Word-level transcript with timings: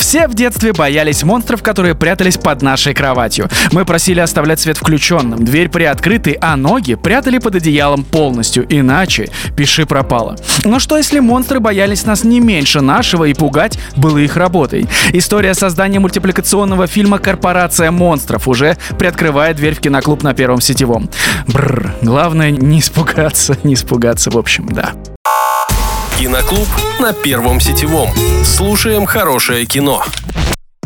Все 0.00 0.26
в 0.26 0.34
детстве 0.34 0.72
боялись 0.72 1.22
монстров, 1.22 1.62
которые 1.62 1.94
прятались 1.94 2.38
под 2.38 2.62
нашей 2.62 2.94
кроватью. 2.94 3.48
Мы 3.70 3.84
просили 3.84 4.18
оставлять 4.18 4.58
свет 4.58 4.78
включенным, 4.78 5.44
дверь 5.44 5.68
приоткрытой, 5.68 6.38
а 6.40 6.56
ноги 6.56 6.94
прятали 6.94 7.36
под 7.36 7.56
одеялом 7.56 8.02
полностью, 8.02 8.66
иначе 8.70 9.28
пиши 9.56 9.84
пропало. 9.84 10.36
Но 10.64 10.78
что 10.78 10.96
если 10.96 11.20
монстры 11.20 11.60
боялись 11.60 12.06
нас 12.06 12.24
не 12.24 12.40
меньше 12.40 12.80
нашего 12.80 13.24
и 13.24 13.34
пугать 13.34 13.78
было 13.94 14.16
их 14.16 14.36
работой? 14.36 14.88
История 15.12 15.52
создания 15.52 16.00
мультипликационного 16.00 16.86
фильма 16.86 17.18
«Корпорация 17.18 17.90
монстров» 17.90 18.48
уже 18.48 18.78
приоткрывает 18.98 19.56
дверь 19.56 19.74
в 19.74 19.80
киноклуб 19.80 20.22
на 20.22 20.32
первом 20.32 20.62
сетевом. 20.62 21.10
Бррр, 21.46 21.94
главное 22.00 22.50
не 22.50 22.80
испугаться, 22.80 23.56
не 23.64 23.74
испугаться, 23.74 24.30
в 24.30 24.38
общем, 24.38 24.66
да. 24.66 24.94
Киноклуб 26.20 26.68
на 26.98 27.14
Первом 27.14 27.60
сетевом. 27.60 28.10
Слушаем 28.44 29.06
хорошее 29.06 29.64
кино. 29.64 30.04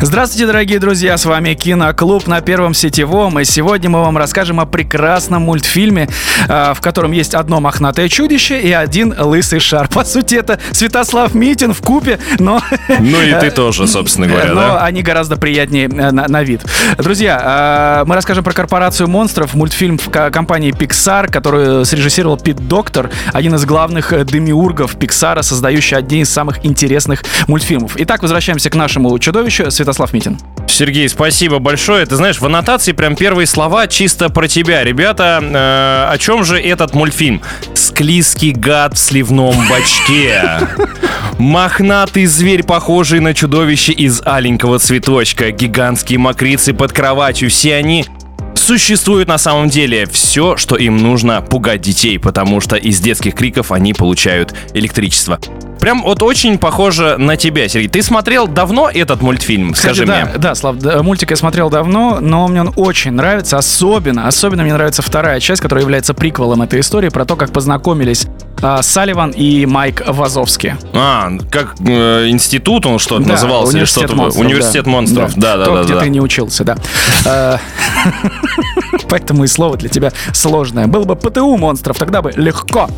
Здравствуйте, 0.00 0.46
дорогие 0.48 0.80
друзья, 0.80 1.16
с 1.16 1.24
вами 1.24 1.54
Киноклуб 1.54 2.26
на 2.26 2.40
Первом 2.40 2.74
Сетевом, 2.74 3.38
и 3.38 3.44
сегодня 3.44 3.88
мы 3.88 4.00
вам 4.00 4.18
расскажем 4.18 4.58
о 4.58 4.66
прекрасном 4.66 5.42
мультфильме, 5.42 6.08
а, 6.48 6.74
в 6.74 6.80
котором 6.80 7.12
есть 7.12 7.32
одно 7.32 7.60
мохнатое 7.60 8.08
чудище 8.08 8.60
и 8.60 8.72
один 8.72 9.14
лысый 9.16 9.60
шар. 9.60 9.86
По 9.88 10.04
сути, 10.04 10.34
это 10.34 10.58
Святослав 10.72 11.32
Митин 11.34 11.72
в 11.72 11.80
купе, 11.80 12.18
но... 12.40 12.60
Ну 12.98 13.22
и 13.22 13.38
ты 13.38 13.50
тоже, 13.52 13.86
собственно 13.86 14.26
говоря, 14.26 14.52
Но 14.52 14.60
да? 14.60 14.84
они 14.84 15.00
гораздо 15.00 15.36
приятнее 15.36 15.86
э, 15.86 16.10
на, 16.10 16.26
на 16.26 16.42
вид. 16.42 16.62
Друзья, 16.98 17.40
а, 17.40 18.04
мы 18.04 18.16
расскажем 18.16 18.42
про 18.42 18.52
корпорацию 18.52 19.08
монстров, 19.08 19.54
мультфильм 19.54 19.98
в 19.98 20.10
ко- 20.10 20.32
компании 20.32 20.72
Pixar, 20.76 21.30
который 21.30 21.86
срежиссировал 21.86 22.36
Пит 22.36 22.56
Доктор, 22.66 23.10
один 23.32 23.54
из 23.54 23.64
главных 23.64 24.12
э, 24.12 24.24
демиургов 24.24 24.96
Pixar, 24.96 25.40
создающий 25.44 25.96
одни 25.96 26.22
из 26.22 26.30
самых 26.30 26.66
интересных 26.66 27.22
мультфильмов. 27.46 27.92
Итак, 27.96 28.22
возвращаемся 28.22 28.70
к 28.70 28.74
нашему 28.74 29.16
чудовищу, 29.20 29.70
Святослав 29.84 30.14
Митин. 30.14 30.38
Сергей, 30.66 31.06
спасибо 31.10 31.58
большое. 31.58 32.06
Ты 32.06 32.16
знаешь, 32.16 32.40
в 32.40 32.46
аннотации 32.46 32.92
прям 32.92 33.16
первые 33.16 33.46
слова 33.46 33.86
чисто 33.86 34.30
про 34.30 34.48
тебя. 34.48 34.82
Ребята, 34.82 35.40
э, 35.42 36.14
о 36.14 36.18
чем 36.18 36.42
же 36.42 36.58
этот 36.58 36.94
мультфильм? 36.94 37.42
Склизкий 37.74 38.52
гад 38.52 38.94
в 38.94 38.98
сливном 38.98 39.54
бачке. 39.68 40.66
Мохнатый 41.38 42.24
зверь, 42.24 42.62
похожий 42.62 43.20
на 43.20 43.34
чудовище 43.34 43.92
из 43.92 44.22
аленького 44.24 44.78
цветочка. 44.78 45.50
Гигантские 45.50 46.18
мокрицы 46.18 46.72
под 46.72 46.92
кроватью. 46.92 47.50
Все 47.50 47.76
они 47.76 48.06
существует 48.54 49.28
на 49.28 49.36
самом 49.36 49.68
деле 49.68 50.06
все, 50.06 50.56
что 50.56 50.76
им 50.76 50.96
нужно 50.96 51.42
пугать 51.42 51.82
детей, 51.82 52.18
потому 52.18 52.60
что 52.60 52.76
из 52.76 53.00
детских 53.00 53.34
криков 53.34 53.70
они 53.70 53.92
получают 53.92 54.54
электричество. 54.72 55.38
Прям 55.84 56.02
вот 56.02 56.22
очень 56.22 56.56
похоже 56.56 57.16
на 57.18 57.36
тебя, 57.36 57.68
Сергей. 57.68 57.88
Ты 57.90 58.02
смотрел 58.02 58.48
давно 58.48 58.88
этот 58.88 59.20
мультфильм? 59.20 59.74
Скажи 59.74 60.04
Кстати, 60.04 60.18
да, 60.18 60.30
мне. 60.30 60.38
Да, 60.38 60.54
Слав, 60.54 60.76
да, 60.78 61.02
мультик 61.02 61.28
я 61.28 61.36
смотрел 61.36 61.68
давно, 61.68 62.20
но 62.22 62.48
мне 62.48 62.62
он 62.62 62.72
очень 62.74 63.10
нравится. 63.10 63.58
Особенно, 63.58 64.26
особенно 64.26 64.62
мне 64.62 64.72
нравится 64.72 65.02
вторая 65.02 65.40
часть, 65.40 65.60
которая 65.60 65.82
является 65.84 66.14
приквелом 66.14 66.62
этой 66.62 66.80
истории, 66.80 67.10
про 67.10 67.26
то, 67.26 67.36
как 67.36 67.52
познакомились 67.52 68.26
а, 68.62 68.80
Салливан 68.80 69.32
и 69.32 69.66
Майк 69.66 70.02
Вазовски. 70.06 70.74
А, 70.94 71.30
как 71.50 71.74
э, 71.86 72.28
институт 72.28 72.86
он 72.86 72.98
что-то 72.98 73.24
Да, 73.24 73.32
назывался 73.32 73.72
или 73.72 73.76
университет 73.76 74.04
что-то? 74.04 74.16
монстров, 74.16 74.46
Университет 74.46 74.84
да. 74.86 74.90
монстров. 74.90 75.34
Да, 75.36 75.56
да, 75.58 75.64
То, 75.66 75.74
да. 75.74 75.84
где 75.84 75.94
да. 75.94 76.00
ты 76.00 76.08
не 76.08 76.20
учился, 76.22 76.64
да. 76.64 76.76
Э, 77.26 77.58
Поэтому 79.10 79.44
и 79.44 79.48
слово 79.48 79.76
для 79.76 79.90
тебя 79.90 80.12
сложное. 80.32 80.86
Было 80.86 81.04
бы 81.04 81.14
ПТУ 81.14 81.58
монстров, 81.58 81.98
тогда 81.98 82.22
бы 82.22 82.32
легко. 82.36 82.88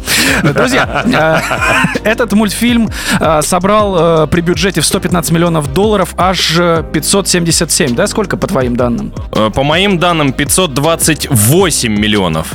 Друзья, 0.45 1.05
э, 1.05 1.99
этот 2.09 2.33
мультфильм 2.33 2.76
э, 3.21 3.43
собрал 3.43 4.25
э, 4.25 4.27
при 4.29 4.41
бюджете 4.41 4.81
в 4.81 4.87
115 4.87 5.31
миллионов 5.33 5.73
долларов 5.73 6.15
аж 6.17 6.57
э, 6.59 6.85
577, 6.93 7.95
да? 7.95 8.07
Сколько 8.07 8.37
по 8.37 8.47
твоим 8.47 8.77
данным? 8.77 9.13
Э, 9.33 9.51
По 9.55 9.63
моим 9.63 9.99
данным, 9.99 10.33
528 10.33 11.93
миллионов. 11.93 12.53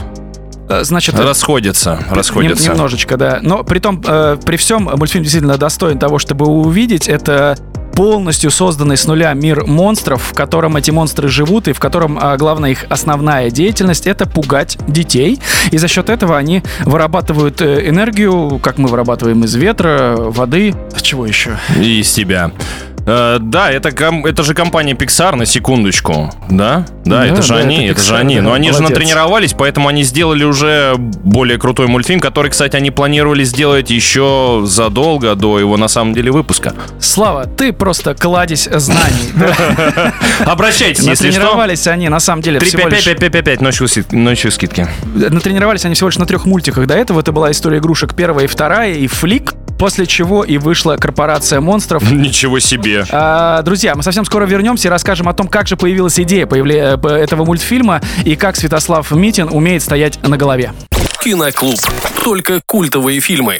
Э, 0.70 0.84
Значит, 0.84 1.20
Расходятся, 1.20 2.00
Нем- 2.09 2.16
расходятся. 2.18 2.70
Немножечко, 2.72 3.18
да. 3.18 3.40
Но 3.42 3.64
при 3.64 3.80
том, 3.80 4.02
э, 4.06 4.38
при 4.46 4.56
всем 4.58 4.84
мультфильм 4.96 5.24
действительно 5.24 5.58
достоин 5.58 6.00
того, 6.00 6.18
чтобы 6.20 6.46
увидеть. 6.46 7.08
Это 7.09 7.58
полностью 8.02 8.50
созданный 8.50 8.98
с 8.98 9.06
нуля 9.06 9.32
мир 9.34 9.64
монстров, 9.68 10.24
в 10.24 10.34
котором 10.34 10.76
эти 10.76 10.90
монстры 10.90 11.28
живут 11.28 11.68
и 11.68 11.72
в 11.72 11.80
котором 11.80 12.18
а, 12.20 12.36
главная 12.36 12.72
их 12.72 12.86
основная 12.90 13.52
деятельность 13.52 14.08
это 14.08 14.28
пугать 14.28 14.80
детей. 14.88 15.40
И 15.70 15.78
за 15.78 15.88
счет 15.88 16.10
этого 16.10 16.36
они 16.36 16.64
вырабатывают 16.80 17.62
э, 17.62 17.88
энергию, 17.88 18.58
как 18.58 18.80
мы 18.80 18.88
вырабатываем 18.90 19.44
из 19.44 19.54
ветра, 19.54 20.16
воды. 20.18 20.74
Чего 21.04 21.28
еще? 21.28 21.60
И 21.80 22.00
из 22.00 22.12
тебя. 22.12 22.52
Э, 23.06 23.38
да, 23.42 23.72
это, 23.72 23.92
ком- 23.92 24.26
это 24.26 24.44
же 24.44 24.54
компания 24.54 24.94
Pixar, 24.94 25.36
на 25.36 25.46
секундочку. 25.46 26.30
Да? 26.50 26.86
Да, 27.04 27.20
Да, 27.22 27.26
это 27.26 27.42
же 27.42 27.54
да, 27.56 27.60
они, 27.62 27.86
это 27.88 27.94
это, 27.94 28.02
же 28.04 28.14
Pixar, 28.14 28.18
они. 28.20 28.36
да, 28.36 28.42
Но 28.44 28.54
они 28.54 28.68
же 28.72 28.74
молодец. 28.80 28.90
натренировались, 28.98 29.54
поэтому 29.54 29.88
они 29.88 30.04
сделали 30.04 30.44
уже 30.44 30.94
более 30.98 31.58
крутой 31.58 31.88
мультфильм, 31.88 32.20
который, 32.20 32.52
кстати, 32.52 32.76
они 32.76 32.92
планировали 32.92 33.44
сделать 33.44 33.90
еще 33.90 34.62
задолго 34.66 35.36
до 35.36 35.60
его, 35.60 35.78
на 35.78 35.88
самом 35.88 36.14
деле, 36.14 36.32
выпуска. 36.32 36.74
Слава, 37.00 37.46
ты 37.46 37.74
просто 37.74 38.14
кладезь 38.14 38.70
знаний. 38.72 39.32
Обращайтесь, 40.46 41.04
если 41.04 41.32
что. 41.32 41.40
Натренировались 41.40 41.88
они 41.88 42.10
на 42.10 42.20
самом 42.20 42.42
деле 42.42 42.60
всего 42.60 42.88
лишь... 42.88 43.04
355 43.04 43.62
ночью, 43.62 43.88
ски- 43.88 44.06
ночью 44.16 44.52
скидки. 44.52 44.88
Натренировались 45.16 45.86
они 45.86 45.96
всего 45.96 46.10
лишь 46.10 46.18
на 46.18 46.26
трех 46.26 46.46
мультиках 46.46 46.86
до 46.88 46.96
этого. 46.96 47.20
Это 47.20 47.32
была 47.32 47.52
история 47.52 47.80
игрушек 47.80 48.14
первая 48.16 48.46
и 48.46 48.48
вторая, 48.48 48.94
и 48.94 49.08
флик. 49.08 49.54
После 49.80 50.06
чего 50.06 50.44
и 50.44 50.60
вышла 50.60 50.96
корпорация 50.96 51.60
монстров. 51.60 52.04
Ничего 52.12 52.60
себе. 52.60 52.91
А, 53.12 53.62
друзья, 53.63 53.96
мы 53.96 54.03
совсем 54.03 54.25
скоро 54.25 54.46
вернемся 54.46 54.88
и 54.88 54.91
расскажем 54.91 55.28
о 55.29 55.34
том, 55.34 55.47
как 55.47 55.68
же 55.68 55.75
появилась 55.78 56.19
идея 56.19 56.46
появле- 56.46 57.00
э, 57.02 57.07
этого 57.16 57.46
мультфильма 57.46 58.02
и 58.25 58.35
как 58.35 58.56
Святослав 58.56 59.09
Митин 59.12 59.47
умеет 59.52 59.81
стоять 59.84 60.22
на 60.28 60.38
голове. 60.38 60.74
Киноклуб. 61.24 61.79
Только 62.24 62.62
культовые 62.66 63.19
фильмы. 63.19 63.59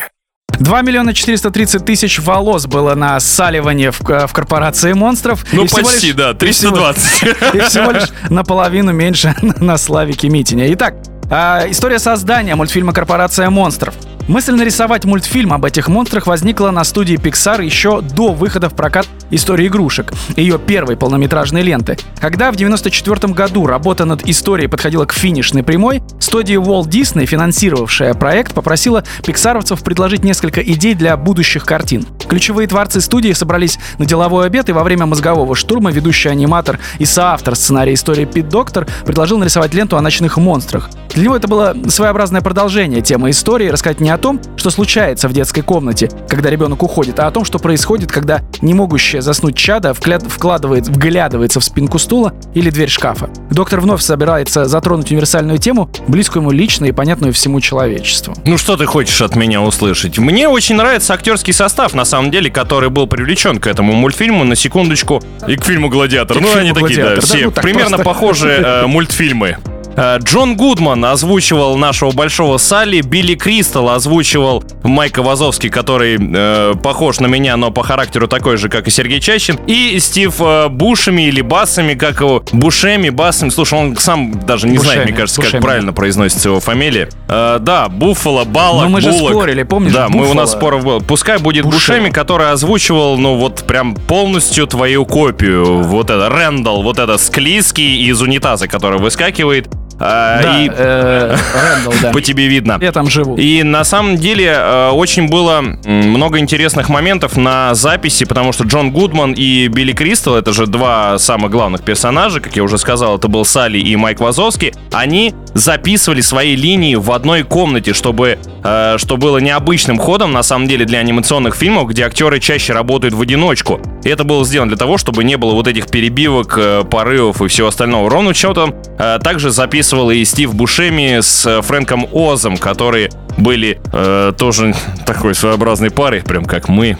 2 0.60 0.82
миллиона 0.82 1.14
430 1.14 1.86
тысяч 1.86 2.20
волос 2.20 2.68
было 2.68 2.94
на 2.94 3.20
Салливане 3.20 3.92
в, 3.92 4.00
к- 4.00 4.28
в 4.28 4.34
корпорации 4.34 4.94
монстров. 4.94 5.44
Ну, 5.54 5.64
И 5.64 5.68
всего 5.68 5.88
почти, 5.88 6.08
лишь- 6.08 6.16
да, 6.16 6.32
и 6.32 6.52
всего- 6.52 6.76
320. 6.76 7.24
И 7.56 7.60
всего 7.62 7.92
лишь 7.92 8.10
наполовину 8.30 8.92
меньше 8.92 9.34
на 9.42 9.78
Славике 9.78 10.30
Митине. 10.30 10.72
Итак, 10.74 10.96
а, 11.32 11.64
история 11.70 11.98
создания 11.98 12.56
мультфильма 12.56 12.94
«Корпорация 12.94 13.50
монстров». 13.50 13.96
Мысль 14.28 14.54
нарисовать 14.54 15.06
мультфильм 15.06 15.52
об 15.52 15.66
этих 15.66 15.88
монстрах 15.88 16.28
возникла 16.28 16.72
на 16.72 16.84
студии 16.84 17.18
Pixar 17.18 17.64
еще 17.64 18.02
до 18.02 18.34
выхода 18.34 18.70
в 18.70 18.76
прокат 18.76 19.08
истории 19.32 19.68
игрушек, 19.68 20.14
ее 20.36 20.60
первой 20.60 20.96
полнометражной 20.96 21.64
ленты. 21.64 21.98
Когда 22.20 22.52
в 22.52 22.56
1994 22.56 23.34
году 23.34 23.66
работа 23.66 24.06
над 24.06 24.28
историей 24.28 24.68
подходила 24.68 25.06
к 25.06 25.14
финишной 25.14 25.64
прямой, 25.64 26.04
студия 26.20 26.60
Walt 26.60 26.88
Disney, 26.88 27.26
финансировавшая 27.26 28.14
проект, 28.14 28.54
попросила 28.54 29.04
пиксаровцев 29.26 29.82
предложить 29.84 30.24
несколько 30.24 30.62
идей 30.62 30.94
для 30.94 31.18
будущих 31.18 31.66
картин. 31.66 32.06
Ключевые 32.28 32.68
творцы 32.68 33.02
студии 33.02 33.34
собрались 33.34 33.80
на 33.98 34.06
деловой 34.06 34.46
обед, 34.46 34.70
и 34.70 34.74
во 34.74 34.84
время 34.84 35.06
мозгового 35.06 35.56
штурма 35.56 35.92
ведущий 35.92 36.30
аниматор 36.30 36.80
и 37.00 37.06
соавтор 37.06 37.56
сценария 37.56 37.94
истории 37.94 38.26
Пит 38.26 38.50
Доктор 38.50 38.88
предложил 39.06 39.38
нарисовать 39.38 39.74
ленту 39.74 39.98
о 39.98 40.02
ночных 40.02 40.38
монстрах. 40.38 40.90
Для 41.14 41.24
него 41.24 41.36
это 41.36 41.48
было 41.48 41.76
своеобразное 41.88 42.42
продолжение 42.42 43.02
темы 43.02 43.32
истории, 43.32 43.68
рассказать 43.68 44.00
не 44.00 44.10
о 44.10 44.18
том, 44.18 44.40
что 44.56 44.70
случается 44.70 45.28
в 45.28 45.34
детской 45.34 45.62
комнате, 45.62 46.10
когда 46.28 46.50
ребенок 46.50 46.84
уходит, 46.84 47.20
а 47.20 47.28
о 47.28 47.32
том, 47.32 47.44
что 47.46 47.60
происходит, 47.60 48.12
когда 48.12 48.42
не 48.62 48.74
могущее 48.74 49.22
заснуть 49.22 49.56
чадо 49.56 49.94
вкладывает, 49.94 50.88
вглядывается 50.88 51.60
в 51.60 51.64
спинку 51.64 52.00
стула 52.00 52.34
или 52.54 52.70
дверь 52.70 52.90
шкафа. 52.90 53.30
Доктор 53.50 53.82
вновь 53.82 54.02
собирается 54.02 54.66
затронуть 54.66 55.12
универсальную 55.12 55.58
тему, 55.58 55.90
близкую 56.08 56.44
ему 56.44 56.52
лично 56.52 56.86
и 56.86 56.92
понятную 56.92 57.34
всему 57.34 57.60
человечеству. 57.60 58.34
Ну 58.46 58.58
что 58.58 58.78
ты 58.78 58.86
хочешь 58.86 59.22
от 59.22 59.36
меня 59.36 59.62
услышать? 59.62 60.18
Мне 60.18 60.48
очень 60.48 60.76
нравится 60.76 61.14
актерский 61.14 61.54
состав, 61.54 61.94
на 61.94 62.06
самом 62.06 62.32
деле, 62.32 62.50
который 62.50 62.90
был 62.90 63.08
привлечен 63.08 63.60
к 63.60 63.68
этому 63.68 63.94
мультфильму, 63.94 64.44
на 64.44 64.56
секундочку, 64.56 65.22
и 65.48 65.56
к 65.56 65.64
фильму 65.64 65.90
«Гладиатор». 65.90 66.38
И 66.38 66.40
ну, 66.40 66.48
фильму 66.48 66.62
они 66.62 66.74
такие, 66.74 67.04
да, 67.04 67.16
«Гладиатор», 67.16 67.16
да, 67.16 67.26
все 67.26 67.46
ну, 67.46 67.52
так 67.52 67.64
примерно 67.64 67.98
просто. 67.98 68.06
похожие 68.06 68.58
э, 68.60 68.86
мультфильмы. 68.88 69.58
Э, 69.96 70.18
Джон 70.20 70.56
Гудман 70.56 71.04
озвучивал 71.06 71.78
нашего 71.78 72.12
большого 72.12 72.58
Салли, 72.58 73.02
Билли 73.02 73.36
Кристал 73.36 73.90
озвучивал 73.90 74.64
Майка 74.84 75.22
Вазовский, 75.22 75.70
который 75.70 76.18
э, 76.20 76.74
похож 76.82 77.20
на 77.20 77.28
меня, 77.28 77.58
но 77.58 77.72
по 77.72 77.84
характеру 77.84 78.28
такой 78.28 78.58
же, 78.58 78.70
как 78.70 78.88
и 78.88 78.92
Сергей 78.92 79.20
Чащин, 79.20 79.60
и 79.68 80.00
Стив 80.00 80.36
э, 80.40 80.70
Бушами 80.70 81.24
или 81.24 81.42
Басами, 81.42 81.94
как 81.94 82.22
его, 82.22 82.44
Бушеми, 82.52 83.10
Басами, 83.10 83.50
слушай, 83.50 83.78
он 83.78 83.98
сам 83.98 84.40
даже 84.46 84.68
не 84.68 84.78
Бушеми, 84.78 84.94
знает, 84.94 85.10
мне 85.10 85.18
кажется, 85.18 85.42
Бушеми. 85.42 85.52
как 85.60 85.62
правильно 85.62 85.94
произносится 85.94 86.50
его 86.50 86.60
фамилия. 86.60 87.10
Э, 87.28 87.58
да, 87.60 87.90
Буффало, 87.90 88.46
Балок, 88.46 88.84
Но 88.84 88.90
мы 88.90 89.02
же 89.02 89.12
Буллок. 89.12 89.32
спорили, 89.32 89.64
помнишь, 89.64 89.94
Да, 89.94 90.08
мы, 90.10 90.16
у 90.16 90.20
Буффало. 90.20 90.34
нас 90.36 90.52
споров 90.54 90.84
был. 90.84 91.02
Пускай 91.02 91.38
будет 91.38 91.66
Бушеми. 91.66 91.98
Бушеми, 91.98 92.10
который 92.12 92.52
озвучивал, 92.52 93.18
ну 93.18 93.36
вот 93.36 93.64
прям 93.68 93.96
полностью 93.96 94.68
твою 94.68 95.06
копию. 95.06 95.84
Вот 95.84 96.10
это, 96.10 96.30
Рэндалл, 96.30 96.82
вот 96.84 96.98
это 97.00 97.18
склизкий 97.18 98.06
из 98.08 98.22
унитаза, 98.22 98.68
который 98.68 99.00
выскакивает. 99.00 99.68
А, 100.04 100.42
Да, 100.42 100.60
и 100.60 100.70
э, 100.74 101.36
Рэндалл, 101.76 101.94
да. 102.02 102.12
по 102.14 102.22
тебе 102.22 102.48
видно. 102.48 102.78
Я 102.82 102.92
там 102.92 103.10
живу. 103.10 103.36
И 103.36 103.64
на 103.64 103.84
самом 103.84 104.18
деле 104.18 104.54
э, 104.56 104.90
очень 104.90 105.28
было 105.28 105.62
много 105.86 106.40
интересных 106.40 106.90
моментов 106.90 107.38
на 107.38 107.74
записи, 107.76 108.26
потому 108.26 108.52
что 108.52 108.64
Джон 108.64 108.92
Гудман 108.92 109.34
и 109.34 109.68
Билли 109.68 109.94
Кристал, 109.94 110.36
это 110.36 110.54
же 110.54 110.68
два 110.68 111.18
самых 111.18 111.52
главных 111.52 111.84
персонажа, 111.84 112.40
как 112.40 112.56
я 112.56 112.64
уже 112.64 112.78
сказал, 112.78 113.18
это 113.18 113.28
был 113.28 113.46
Салли 113.46 113.80
и 113.80 113.96
Майк 113.96 114.20
Вазовский, 114.20 114.74
они 114.92 115.34
записывали 115.54 116.22
свои 116.22 116.56
линии 116.56 116.96
в 116.96 117.12
одной 117.12 117.44
комнате, 117.44 117.94
чтобы, 117.94 118.40
э, 118.64 118.96
что 118.98 119.18
было 119.18 119.38
необычным 119.38 119.98
ходом, 119.98 120.32
на 120.32 120.44
самом 120.44 120.68
деле, 120.68 120.86
для 120.86 121.00
анимационных 121.00 121.56
фильмов, 121.56 121.90
где 121.90 122.04
актеры 122.04 122.40
чаще 122.40 122.74
работают 122.74 123.14
в 123.14 123.22
одиночку. 123.22 123.82
И 124.04 124.10
это 124.10 124.24
было 124.24 124.46
сделано 124.46 124.70
для 124.70 124.78
того, 124.78 124.98
чтобы 124.98 125.24
не 125.24 125.38
было 125.38 125.54
вот 125.54 125.68
этих 125.68 125.88
перебивок, 125.88 126.58
э, 126.58 126.84
порывов 126.90 127.42
и 127.42 127.48
всего 127.48 127.68
остального. 127.68 128.10
Ровно 128.10 128.34
счетом 128.34 128.76
э, 128.98 129.20
также 129.24 129.52
записывал 129.52 130.12
и 130.12 130.24
Стив 130.26 130.54
Бушеми 130.54 131.20
с 131.22 131.46
э, 131.46 131.62
Фрэнком 131.62 132.08
Озом, 132.12 132.58
которые 132.58 133.10
были 133.38 133.80
э, 133.92 134.34
тоже 134.38 134.74
такой 135.06 135.36
своеобразной 135.36 135.92
парой, 135.92 136.22
прям 136.22 136.46
как 136.46 136.70
мы. 136.70 136.98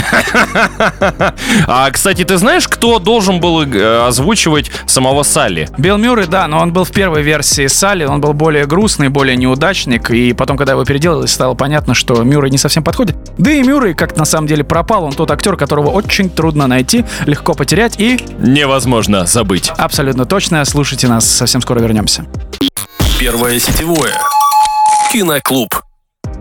А, 1.66 1.90
кстати, 1.90 2.24
ты 2.24 2.36
знаешь, 2.36 2.66
кто 2.68 2.98
должен 2.98 3.40
был 3.40 3.62
э, 3.62 4.06
озвучивать 4.06 4.70
самого 4.86 5.22
Салли? 5.22 5.68
Билл 5.78 5.98
Мюррей, 5.98 6.26
да, 6.26 6.46
но 6.48 6.60
он 6.60 6.72
был 6.72 6.84
в 6.84 6.90
первой 6.90 7.22
версии 7.22 7.66
Салли, 7.66 8.04
он 8.04 8.20
был 8.20 8.32
более 8.32 8.66
грустный, 8.66 9.08
более 9.08 9.36
неудачник, 9.36 10.10
и 10.10 10.32
потом, 10.32 10.56
когда 10.56 10.72
его 10.72 10.84
переделали, 10.84 11.26
стало 11.26 11.54
понятно, 11.54 11.94
что 11.94 12.22
Мюррей 12.22 12.50
не 12.50 12.58
совсем 12.58 12.82
подходит. 12.82 13.16
Да 13.38 13.50
и 13.50 13.62
Мюррей, 13.62 13.94
как 13.94 14.16
на 14.16 14.24
самом 14.24 14.46
деле 14.46 14.64
пропал, 14.64 15.04
он 15.04 15.12
тот 15.12 15.30
актер, 15.30 15.56
которого 15.56 15.90
очень 15.90 16.30
трудно 16.30 16.66
найти, 16.66 17.04
легко 17.26 17.54
потерять, 17.54 17.94
и 17.98 18.20
Невозможно 18.38 19.26
забыть. 19.26 19.70
абсолютно 19.76 20.24
точно, 20.24 20.64
слушайте 20.64 21.08
нас, 21.08 21.24
совсем 21.28 21.60
скоро 21.62 21.80
вернемся. 21.80 22.24
Первое 23.18 23.58
сетевое. 23.58 24.12
Киноклуб. 25.12 25.89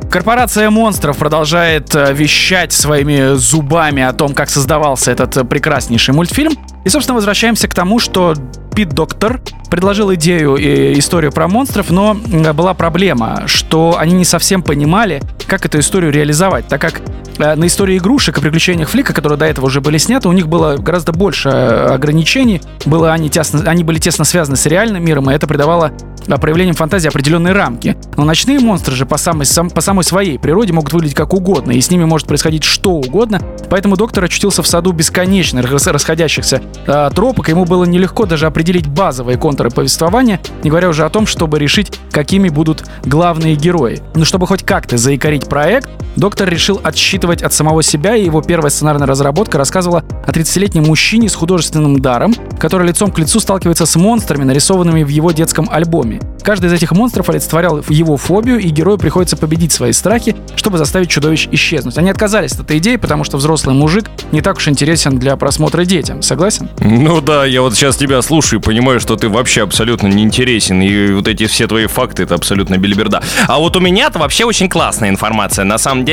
Корпорация 0.09 0.71
монстров 0.71 1.17
продолжает 1.17 1.93
э, 1.93 2.13
вещать 2.13 2.73
своими 2.73 3.35
зубами 3.35 4.01
о 4.01 4.11
том, 4.13 4.33
как 4.33 4.49
создавался 4.49 5.11
этот 5.11 5.37
э, 5.37 5.43
прекраснейший 5.43 6.15
мультфильм. 6.15 6.53
И, 6.83 6.89
собственно, 6.89 7.15
возвращаемся 7.15 7.67
к 7.67 7.75
тому, 7.75 7.99
что 7.99 8.33
Пит 8.75 8.89
Доктор 8.89 9.41
предложил 9.69 10.13
идею 10.15 10.55
и 10.55 10.97
историю 10.97 11.31
про 11.31 11.47
монстров, 11.47 11.91
но 11.91 12.15
была 12.15 12.73
проблема, 12.73 13.43
что 13.45 13.97
они 13.99 14.13
не 14.13 14.25
совсем 14.25 14.63
понимали, 14.63 15.21
как 15.47 15.65
эту 15.65 15.79
историю 15.79 16.11
реализовать, 16.11 16.67
так 16.67 16.81
как 16.81 17.01
э, 17.37 17.55
на 17.55 17.67
истории 17.67 17.97
игрушек 17.97 18.37
и 18.37 18.41
приключениях 18.41 18.89
Флика, 18.89 19.13
которые 19.13 19.37
до 19.37 19.45
этого 19.45 19.67
уже 19.67 19.79
были 19.81 19.97
сняты, 19.97 20.27
у 20.27 20.31
них 20.31 20.47
было 20.47 20.77
гораздо 20.77 21.11
больше 21.11 21.49
ограничений, 21.49 22.61
было 22.85 23.13
они, 23.13 23.29
тесно, 23.29 23.69
они 23.69 23.83
были 23.83 23.99
тесно 23.99 24.25
связаны 24.25 24.57
с 24.57 24.65
реальным 24.65 25.03
миром, 25.03 25.29
и 25.29 25.33
это 25.33 25.45
придавало 25.45 25.91
э, 26.29 26.37
проявлениям 26.37 26.75
фантазии 26.75 27.07
определенные 27.07 27.53
рамки. 27.53 27.97
Но 28.15 28.23
ночные 28.23 28.59
монстры 28.59 28.95
же 28.95 29.05
по 29.05 29.17
самой, 29.17 29.45
сам- 29.45 29.69
по 29.69 29.81
самой 29.81 30.03
своей 30.03 30.37
природе 30.39 30.73
могут 30.73 30.93
выглядеть 30.93 31.15
как 31.15 31.33
угодно, 31.33 31.71
и 31.71 31.81
с 31.81 31.89
ними 31.91 32.05
может 32.05 32.27
происходить 32.27 32.63
что 32.63 32.91
угодно, 32.91 33.41
поэтому 33.69 33.97
доктор 33.97 34.23
очутился 34.23 34.63
в 34.63 34.67
саду 34.67 34.91
бесконечно 34.91 35.61
рас- 35.61 35.87
расходящихся 35.87 36.61
э, 36.87 37.09
тропок, 37.13 37.49
ему 37.49 37.65
было 37.65 37.83
нелегко 37.85 38.25
даже 38.25 38.45
определить 38.45 38.87
базовые 38.87 39.37
контуры 39.37 39.69
повествования, 39.69 40.39
не 40.63 40.69
говоря 40.69 40.89
уже 40.89 41.05
о 41.05 41.09
том, 41.09 41.25
чтобы 41.27 41.59
решить, 41.59 41.91
какими 42.11 42.49
будут 42.49 42.85
главные 43.05 43.55
герои. 43.55 44.01
Но 44.15 44.25
чтобы 44.25 44.47
хоть 44.47 44.63
как-то 44.63 44.97
заикарить 44.97 45.47
проект, 45.47 45.89
доктор 46.19 46.49
решил 46.49 46.79
отсчитывать 46.83 47.41
от 47.41 47.53
самого 47.53 47.81
себя, 47.81 48.15
и 48.15 48.25
его 48.25 48.41
первая 48.41 48.69
сценарная 48.69 49.07
разработка 49.07 49.57
рассказывала 49.57 50.03
о 50.25 50.31
30-летнем 50.31 50.83
мужчине 50.83 51.29
с 51.29 51.35
художественным 51.35 52.01
даром, 52.01 52.35
который 52.59 52.87
лицом 52.87 53.11
к 53.11 53.19
лицу 53.19 53.39
сталкивается 53.39 53.85
с 53.85 53.95
монстрами, 53.95 54.43
нарисованными 54.43 55.03
в 55.03 55.07
его 55.07 55.31
детском 55.31 55.69
альбоме. 55.71 56.19
Каждый 56.43 56.67
из 56.67 56.73
этих 56.73 56.91
монстров 56.91 57.29
олицетворял 57.29 57.83
его 57.89 58.17
фобию, 58.17 58.59
и 58.59 58.69
герою 58.69 58.97
приходится 58.97 59.37
победить 59.37 59.71
свои 59.71 59.93
страхи, 59.93 60.35
чтобы 60.55 60.77
заставить 60.77 61.09
чудовищ 61.09 61.47
исчезнуть. 61.51 61.97
Они 61.97 62.09
отказались 62.09 62.53
от 62.53 62.61
этой 62.61 62.77
идеи, 62.79 62.97
потому 62.97 63.23
что 63.23 63.37
взрослый 63.37 63.75
мужик 63.75 64.09
не 64.31 64.41
так 64.41 64.57
уж 64.57 64.67
интересен 64.67 65.19
для 65.19 65.35
просмотра 65.37 65.85
детям. 65.85 66.21
Согласен? 66.21 66.69
Ну 66.79 67.21
да, 67.21 67.45
я 67.45 67.61
вот 67.61 67.75
сейчас 67.75 67.95
тебя 67.95 68.21
слушаю 68.21 68.59
и 68.59 68.63
понимаю, 68.63 68.99
что 68.99 69.15
ты 69.15 69.29
вообще 69.29 69.63
абсолютно 69.63 70.07
не 70.07 70.23
интересен, 70.23 70.81
и 70.81 71.13
вот 71.13 71.27
эти 71.27 71.45
все 71.47 71.67
твои 71.67 71.87
факты, 71.87 72.23
это 72.23 72.35
абсолютно 72.35 72.77
белиберда. 72.77 73.23
А 73.47 73.59
вот 73.59 73.75
у 73.77 73.79
меня-то 73.79 74.19
вообще 74.19 74.43
очень 74.45 74.67
классная 74.67 75.09
информация, 75.09 75.63
на 75.63 75.77
самом 75.77 76.03
деле. 76.03 76.08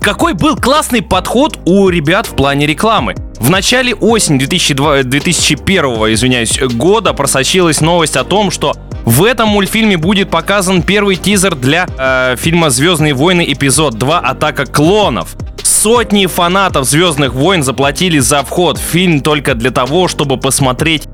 Какой 0.00 0.34
был 0.34 0.56
классный 0.56 1.00
подход 1.00 1.58
у 1.64 1.88
ребят 1.88 2.26
в 2.26 2.34
плане 2.34 2.66
рекламы. 2.66 3.14
В 3.38 3.50
начале 3.50 3.94
осени 3.94 4.38
2002 4.38 5.04
2001 5.04 5.84
извиняюсь, 6.12 6.60
года 6.60 7.14
просочилась 7.14 7.80
новость 7.80 8.16
о 8.16 8.24
том, 8.24 8.50
что 8.50 8.74
в 9.06 9.24
этом 9.24 9.48
мультфильме 9.48 9.96
будет 9.96 10.30
показан 10.30 10.82
первый 10.82 11.16
тизер 11.16 11.54
для 11.54 11.86
э, 11.98 12.36
фильма 12.36 12.68
«Звездные 12.68 13.14
войны. 13.14 13.44
Эпизод 13.48 13.94
2. 13.94 14.18
Атака 14.18 14.66
клонов». 14.66 15.34
Сотни 15.62 16.26
фанатов 16.26 16.86
Звездных 16.86 17.32
войн 17.32 17.62
заплатили 17.62 18.18
за 18.18 18.42
вход 18.42 18.76
в 18.76 18.82
фильм 18.82 19.20
только 19.20 19.54
для 19.54 19.70
того, 19.70 20.08
чтобы 20.08 20.36
посмотреть 20.36 21.04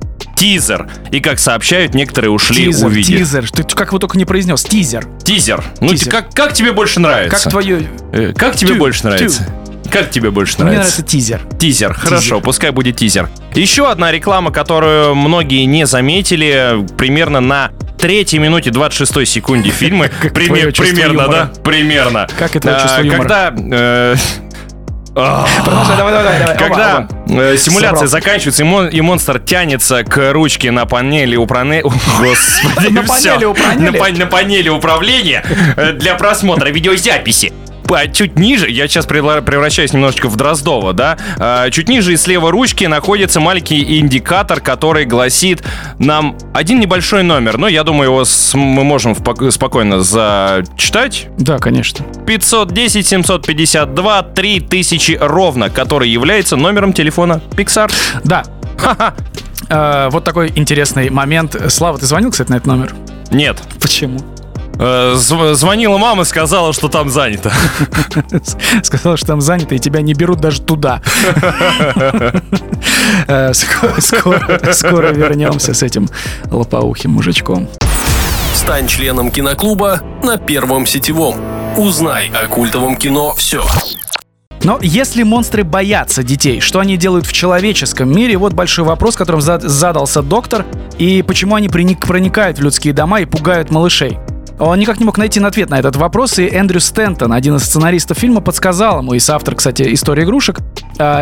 тизер. 0.44 0.86
И 1.10 1.20
как 1.20 1.38
сообщают, 1.38 1.94
некоторые 1.94 2.30
ушли 2.30 2.66
тизер, 2.66 2.86
увидев. 2.86 3.18
тизер. 3.18 3.50
Ты 3.50 3.62
как 3.62 3.88
его 3.88 3.98
только 3.98 4.18
не 4.18 4.26
произнес? 4.26 4.62
Тизер. 4.62 5.06
Тизер. 5.24 5.64
Ну, 5.80 5.88
Тизер. 5.88 6.04
ты- 6.04 6.10
как, 6.10 6.34
как 6.34 6.52
тебе 6.52 6.72
больше 6.72 7.00
нравится? 7.00 7.44
Как 7.44 7.50
твое... 7.50 7.88
Э, 8.12 8.34
Как 8.36 8.54
тебе 8.54 8.74
Тю, 8.74 8.78
больше 8.78 9.00
тю. 9.00 9.08
нравится? 9.08 9.48
Как 9.90 10.10
тебе 10.10 10.30
больше 10.30 10.56
Мне 10.56 10.64
нравится? 10.64 10.82
нравится 10.96 11.02
тизер. 11.02 11.40
Тизер, 11.58 11.94
хорошо, 11.94 12.40
пускай 12.42 12.72
будет 12.72 12.96
тизер. 12.96 13.30
Еще 13.54 13.88
одна 13.90 14.12
реклама, 14.12 14.50
которую 14.50 15.14
многие 15.14 15.64
не 15.64 15.86
заметили, 15.86 16.84
примерно 16.98 17.40
на 17.40 17.70
третьей 17.98 18.38
минуте 18.38 18.70
26 18.70 19.26
секунде 19.26 19.70
фильма. 19.70 20.08
Примерно, 20.34 21.28
да? 21.28 21.52
Примерно. 21.64 22.26
Как 22.38 22.50
твое 22.60 22.76
А, 22.76 22.82
чувство 22.82 23.00
юмора. 23.00 23.50
Когда... 23.50 24.16
Продолжай, 25.14 25.96
давай, 25.96 26.12
давай, 26.12 26.38
давай. 26.40 26.56
Когда 26.58 27.06
э, 27.28 27.56
симуляция 27.56 28.08
заканчивается, 28.08 28.62
и, 28.62 28.66
мон- 28.66 28.88
и 28.88 29.00
монстр 29.00 29.38
тянется 29.38 30.02
к 30.04 30.32
ручке 30.32 30.70
на 30.70 30.86
панели 30.86 31.36
управления... 31.36 31.82
Господи, 32.20 32.88
На 32.92 33.02
панели 33.04 33.44
управления? 33.44 33.90
На, 33.90 33.98
пан- 33.98 34.18
на 34.18 34.26
панели 34.26 34.68
управления 34.68 35.44
для 35.94 36.14
просмотра 36.14 36.68
видеозаписи. 36.70 37.52
Чуть 38.12 38.38
ниже, 38.38 38.68
я 38.70 38.88
сейчас 38.88 39.06
превра- 39.06 39.42
превращаюсь 39.42 39.92
немножечко 39.92 40.28
в 40.28 40.36
Дроздова, 40.36 40.92
да? 40.92 41.16
А, 41.38 41.70
Чуть 41.70 41.88
ниже 41.88 42.12
и 42.12 42.16
слева 42.16 42.50
ручки 42.50 42.84
находится 42.84 43.40
маленький 43.40 43.98
индикатор, 44.00 44.60
который 44.60 45.04
гласит 45.04 45.62
нам 45.98 46.36
один 46.52 46.80
небольшой 46.80 47.22
номер. 47.22 47.58
Но 47.58 47.68
я 47.68 47.84
думаю, 47.84 48.10
его 48.10 48.24
мы 48.54 48.84
можем 48.84 49.14
спокойно 49.50 50.02
зачитать. 50.02 51.28
Да, 51.38 51.58
конечно. 51.58 52.04
510 52.26 53.06
752 53.06 54.22
3000 54.22 55.18
ровно, 55.20 55.70
который 55.70 56.08
является 56.08 56.56
номером 56.56 56.92
телефона 56.92 57.40
Pixar. 57.52 57.90
Да. 58.24 58.44
Э, 59.68 60.08
Вот 60.10 60.24
такой 60.24 60.52
интересный 60.56 61.10
момент. 61.10 61.56
Слава, 61.68 61.98
ты 61.98 62.06
звонил, 62.06 62.30
кстати, 62.30 62.50
на 62.50 62.56
этот 62.56 62.66
номер? 62.66 62.94
Нет. 63.30 63.62
Почему? 63.80 64.18
Э, 64.78 65.14
зв- 65.16 65.54
Звонила 65.54 65.98
мама, 65.98 66.24
сказала, 66.24 66.72
что 66.72 66.88
там 66.88 67.08
занято. 67.10 67.52
Сказала, 68.82 69.16
что 69.16 69.26
там 69.26 69.40
занято, 69.40 69.74
и 69.74 69.78
тебя 69.78 70.00
не 70.02 70.14
берут 70.14 70.40
даже 70.40 70.60
туда. 70.62 71.00
Э, 73.28 73.50
ско- 73.52 74.00
Скоро 74.00 74.72
скоро 74.72 75.08
вернемся 75.12 75.74
с 75.74 75.82
этим 75.82 76.08
лопоухим 76.50 77.12
мужичком. 77.12 77.68
Стань 78.54 78.86
членом 78.88 79.30
киноклуба 79.30 80.00
на 80.22 80.36
Первом 80.38 80.86
сетевом. 80.86 81.36
Узнай 81.76 82.30
о 82.42 82.46
культовом 82.48 82.96
кино 82.96 83.34
все. 83.36 83.64
Но 84.62 84.78
если 84.80 85.22
монстры 85.22 85.64
боятся 85.64 86.22
детей, 86.22 86.60
что 86.60 86.78
они 86.80 86.96
делают 86.96 87.26
в 87.26 87.32
человеческом 87.32 88.10
мире? 88.10 88.38
Вот 88.38 88.54
большой 88.54 88.84
вопрос, 88.84 89.16
которым 89.16 89.42
зад- 89.42 89.62
задался 89.62 90.22
доктор. 90.22 90.64
И 90.98 91.22
почему 91.22 91.54
они 91.56 91.68
проник- 91.68 92.00
проникают 92.06 92.58
в 92.58 92.62
людские 92.62 92.94
дома 92.94 93.20
и 93.20 93.26
пугают 93.26 93.70
малышей? 93.70 94.18
Он 94.58 94.78
никак 94.78 95.00
не 95.00 95.04
мог 95.04 95.18
найти 95.18 95.40
на 95.40 95.48
ответ 95.48 95.68
на 95.68 95.78
этот 95.78 95.96
вопрос, 95.96 96.38
и 96.38 96.46
Эндрю 96.46 96.80
Стентон, 96.80 97.32
один 97.32 97.56
из 97.56 97.64
сценаристов 97.64 98.18
фильма, 98.18 98.40
подсказал 98.40 99.00
ему, 99.00 99.14
и 99.14 99.18
соавтор, 99.18 99.56
кстати, 99.56 99.92
истории 99.92 100.24
игрушек, 100.24 100.60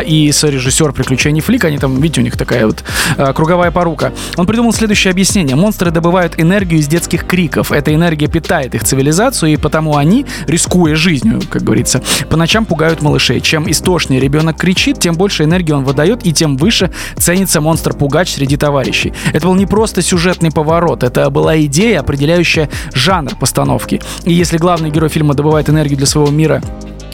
и 0.04 0.30
сорежиссер 0.32 0.92
приключений 0.92 1.40
Флик. 1.40 1.64
Они 1.64 1.78
там, 1.78 2.00
видите, 2.00 2.20
у 2.20 2.24
них 2.24 2.36
такая 2.36 2.66
вот 2.66 2.84
а, 3.16 3.32
круговая 3.32 3.70
порука. 3.70 4.12
Он 4.36 4.46
придумал 4.46 4.72
следующее 4.72 5.10
объяснение. 5.10 5.56
Монстры 5.56 5.90
добывают 5.90 6.34
энергию 6.38 6.80
из 6.80 6.88
детских 6.88 7.26
криков. 7.26 7.72
Эта 7.72 7.94
энергия 7.94 8.26
питает 8.26 8.74
их 8.74 8.84
цивилизацию, 8.84 9.52
и 9.52 9.56
потому 9.56 9.96
они, 9.96 10.26
рискуя 10.46 10.94
жизнью, 10.94 11.40
как 11.48 11.62
говорится, 11.62 12.02
по 12.28 12.36
ночам 12.36 12.64
пугают 12.64 13.02
малышей. 13.02 13.40
Чем 13.40 13.70
истошнее 13.70 14.20
ребенок 14.20 14.56
кричит, 14.56 14.98
тем 14.98 15.14
больше 15.14 15.44
энергии 15.44 15.72
он 15.72 15.84
выдает, 15.84 16.26
и 16.26 16.32
тем 16.32 16.56
выше 16.56 16.90
ценится 17.16 17.60
монстр-пугач 17.60 18.32
среди 18.32 18.56
товарищей. 18.56 19.12
Это 19.32 19.46
был 19.46 19.54
не 19.54 19.66
просто 19.66 20.02
сюжетный 20.02 20.50
поворот, 20.50 21.02
это 21.02 21.28
была 21.30 21.60
идея, 21.62 22.00
определяющая 22.00 22.68
жанр 22.92 23.36
постановки. 23.36 24.00
И 24.24 24.32
если 24.32 24.58
главный 24.58 24.90
герой 24.90 25.08
фильма 25.08 25.34
добывает 25.34 25.68
энергию 25.68 25.98
для 25.98 26.06
своего 26.06 26.30
мира 26.30 26.62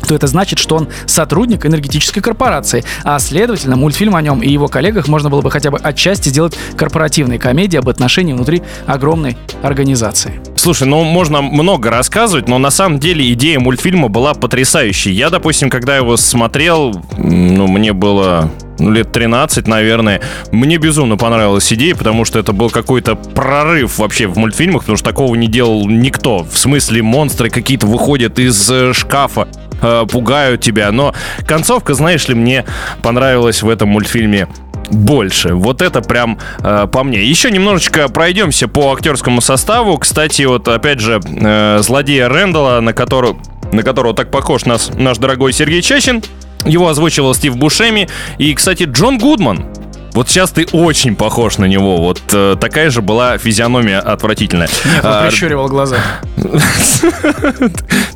то 0.08 0.14
это 0.14 0.26
значит, 0.26 0.58
что 0.58 0.76
он 0.76 0.88
сотрудник 1.06 1.66
энергетической 1.66 2.20
корпорации, 2.20 2.82
а 3.04 3.18
следовательно, 3.18 3.76
мультфильм 3.76 4.16
о 4.16 4.22
нем 4.22 4.42
и 4.42 4.50
его 4.50 4.66
коллегах 4.66 5.06
можно 5.06 5.28
было 5.28 5.42
бы 5.42 5.50
хотя 5.50 5.70
бы 5.70 5.78
отчасти 5.78 6.30
сделать 6.30 6.56
корпоративной 6.76 7.38
комедией 7.38 7.80
об 7.80 7.88
отношении 7.88 8.32
внутри 8.32 8.62
огромной 8.86 9.36
организации. 9.62 10.40
Слушай, 10.56 10.88
ну 10.88 11.04
можно 11.04 11.42
много 11.42 11.90
рассказывать, 11.90 12.48
но 12.48 12.58
на 12.58 12.70
самом 12.70 12.98
деле 12.98 13.32
идея 13.34 13.60
мультфильма 13.60 14.08
была 14.08 14.34
потрясающей. 14.34 15.12
Я, 15.12 15.30
допустим, 15.30 15.68
когда 15.68 15.96
его 15.96 16.16
смотрел, 16.16 17.00
ну, 17.16 17.66
мне 17.66 17.92
было 17.92 18.50
ну, 18.78 18.90
лет 18.90 19.12
13, 19.12 19.66
наверное. 19.66 20.20
Мне 20.52 20.78
безумно 20.78 21.16
понравилась 21.16 21.72
идея, 21.72 21.94
потому 21.94 22.24
что 22.24 22.38
это 22.38 22.52
был 22.52 22.70
какой-то 22.70 23.16
прорыв 23.16 23.98
вообще 23.98 24.26
в 24.26 24.36
мультфильмах, 24.36 24.82
потому 24.82 24.96
что 24.96 25.04
такого 25.04 25.34
не 25.34 25.48
делал 25.48 25.88
никто. 25.88 26.38
В 26.38 26.56
смысле, 26.56 27.02
монстры 27.02 27.50
какие-то 27.50 27.86
выходят 27.86 28.38
из 28.38 28.70
э, 28.70 28.92
шкафа, 28.92 29.48
э, 29.80 30.06
пугают 30.10 30.60
тебя. 30.60 30.90
Но 30.92 31.14
концовка, 31.46 31.94
знаешь 31.94 32.28
ли, 32.28 32.34
мне 32.34 32.64
понравилась 33.02 33.62
в 33.62 33.68
этом 33.68 33.90
мультфильме 33.90 34.48
больше. 34.90 35.54
Вот 35.54 35.82
это 35.82 36.00
прям 36.00 36.38
э, 36.62 36.86
по 36.90 37.04
мне. 37.04 37.22
Еще 37.22 37.50
немножечко 37.50 38.08
пройдемся 38.08 38.68
по 38.68 38.92
актерскому 38.92 39.40
составу. 39.40 39.98
Кстати, 39.98 40.42
вот 40.42 40.68
опять 40.68 41.00
же, 41.00 41.20
э, 41.24 41.78
злодея 41.82 42.28
Рэндала, 42.28 42.80
на 42.80 42.92
которого, 42.92 43.38
на 43.72 43.82
которого 43.82 44.14
так 44.14 44.30
похож 44.30 44.64
нас, 44.64 44.90
наш 44.94 45.18
дорогой 45.18 45.52
Сергей 45.52 45.82
Чащин, 45.82 46.22
его 46.64 46.88
озвучивал 46.88 47.34
Стив 47.34 47.56
Бушеми. 47.56 48.08
И, 48.38 48.54
кстати, 48.54 48.84
Джон 48.84 49.18
Гудман. 49.18 49.64
Вот 50.12 50.28
сейчас 50.28 50.50
ты 50.50 50.66
очень 50.72 51.14
похож 51.16 51.58
на 51.58 51.66
него. 51.66 51.98
Вот 51.98 52.20
э, 52.32 52.56
такая 52.60 52.90
же 52.90 53.02
была 53.02 53.38
физиономия 53.38 54.00
отвратительная. 54.00 54.68
Нет, 54.84 55.04
он 55.04 55.10
а, 55.12 55.26
прищуривал 55.26 55.68
глаза. 55.68 55.98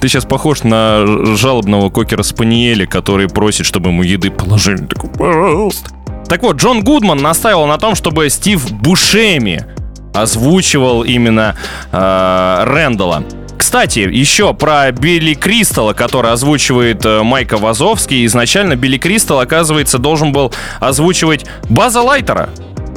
Ты 0.00 0.08
сейчас 0.08 0.24
похож 0.24 0.62
на 0.62 1.04
жалобного 1.36 1.90
кокера 1.90 2.22
Спаниеля, 2.22 2.86
который 2.86 3.28
просит, 3.28 3.66
чтобы 3.66 3.90
ему 3.90 4.02
еды 4.02 4.30
положили. 4.30 4.84
Такой, 4.86 5.10
пожалуйста. 5.10 5.90
Так 6.28 6.42
вот, 6.42 6.56
Джон 6.56 6.82
Гудман 6.82 7.18
настаивал 7.18 7.66
на 7.66 7.78
том, 7.78 7.94
чтобы 7.94 8.30
Стив 8.30 8.72
Бушеми 8.72 9.66
озвучивал 10.14 11.04
именно 11.04 11.56
э, 11.90 12.64
Рэндала. 12.64 13.24
Кстати, 13.62 14.00
еще 14.00 14.54
про 14.54 14.90
Билли 14.90 15.34
Кристалла, 15.34 15.92
который 15.92 16.32
озвучивает 16.32 17.06
э, 17.06 17.22
Майка 17.22 17.58
Вазовский. 17.58 18.26
Изначально 18.26 18.74
Билли 18.74 18.98
Кристалл, 18.98 19.38
оказывается, 19.38 19.98
должен 19.98 20.32
был 20.32 20.52
озвучивать 20.80 21.46
База 21.70 22.02
Лайтера 22.02 22.48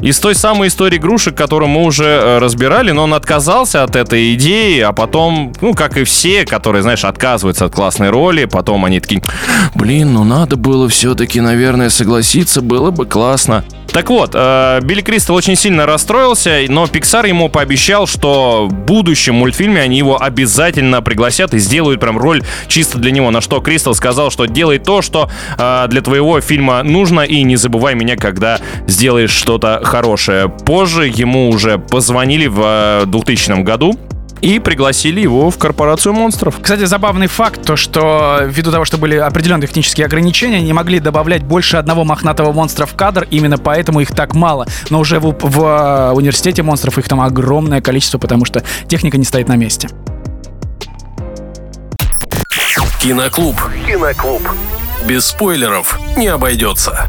из 0.01 0.19
той 0.19 0.33
самой 0.33 0.69
истории 0.69 0.97
игрушек, 0.97 1.35
которую 1.35 1.69
мы 1.69 1.83
уже 1.83 2.05
э, 2.05 2.37
разбирали, 2.39 2.89
но 2.89 3.03
он 3.03 3.13
отказался 3.13 3.83
от 3.83 3.95
этой 3.95 4.33
идеи, 4.33 4.79
а 4.79 4.91
потом, 4.91 5.53
ну, 5.61 5.75
как 5.75 5.97
и 5.97 6.03
все, 6.03 6.45
которые, 6.45 6.81
знаешь, 6.81 7.05
отказываются 7.05 7.65
от 7.65 7.75
классной 7.75 8.09
роли, 8.09 8.45
потом 8.45 8.85
они 8.85 8.99
такие, 8.99 9.21
блин, 9.75 10.13
ну 10.13 10.23
надо 10.23 10.57
было 10.57 10.89
все-таки, 10.89 11.41
наверное, 11.41 11.91
согласиться, 11.91 12.63
было 12.63 12.89
бы 12.89 13.05
классно. 13.05 13.63
Так 13.91 14.09
вот, 14.09 14.31
э, 14.33 14.79
Билли 14.81 15.01
Кристал 15.01 15.35
очень 15.35 15.55
сильно 15.55 15.85
расстроился, 15.85 16.61
но 16.67 16.85
Pixar 16.85 17.27
ему 17.27 17.49
пообещал, 17.49 18.07
что 18.07 18.67
в 18.69 18.73
будущем 18.73 19.35
мультфильме 19.35 19.81
они 19.81 19.97
его 19.97 20.21
обязательно 20.21 21.01
пригласят 21.01 21.53
и 21.53 21.59
сделают 21.59 22.01
прям 22.01 22.17
роль 22.17 22.43
чисто 22.67 22.97
для 22.97 23.11
него. 23.11 23.31
На 23.31 23.41
что 23.41 23.61
Кристал 23.61 23.95
сказал, 23.95 24.31
что 24.31 24.45
делай 24.45 24.79
то, 24.79 25.01
что 25.01 25.29
э, 25.57 25.85
для 25.87 26.01
твоего 26.01 26.41
фильма 26.41 26.83
нужно, 26.83 27.21
и 27.21 27.43
не 27.43 27.55
забывай 27.55 27.95
меня, 27.95 28.17
когда 28.17 28.59
сделаешь 28.87 29.31
что-то 29.31 29.81
хорошее. 29.83 30.49
Позже 30.49 31.07
ему 31.07 31.49
уже 31.49 31.77
позвонили 31.77 32.47
в 32.47 33.05
2000 33.05 33.51
э, 33.51 33.63
году 33.63 33.97
и 34.41 34.59
пригласили 34.59 35.21
его 35.21 35.49
в 35.49 35.57
корпорацию 35.57 36.13
монстров. 36.13 36.59
Кстати, 36.61 36.85
забавный 36.85 37.27
факт, 37.27 37.63
то 37.63 37.75
что 37.75 38.41
ввиду 38.45 38.71
того, 38.71 38.85
что 38.85 38.97
были 38.97 39.15
определенные 39.15 39.67
технические 39.67 40.05
ограничения, 40.05 40.61
не 40.61 40.73
могли 40.73 40.99
добавлять 40.99 41.43
больше 41.43 41.77
одного 41.77 42.03
мохнатого 42.03 42.51
монстра 42.51 42.85
в 42.85 42.95
кадр, 42.95 43.27
именно 43.31 43.57
поэтому 43.57 44.01
их 44.01 44.11
так 44.11 44.35
мало. 44.35 44.67
Но 44.89 44.99
уже 44.99 45.19
в, 45.19 45.35
в 45.39 45.63
э, 45.63 46.11
университете 46.13 46.63
монстров 46.63 46.97
их 46.97 47.07
там 47.07 47.21
огромное 47.21 47.81
количество, 47.81 48.17
потому 48.17 48.45
что 48.45 48.63
техника 48.87 49.17
не 49.17 49.25
стоит 49.25 49.47
на 49.47 49.55
месте. 49.55 49.89
Киноклуб. 53.01 53.55
Киноклуб. 53.87 54.41
Без 55.07 55.27
спойлеров 55.27 55.99
не 56.17 56.27
обойдется. 56.27 57.07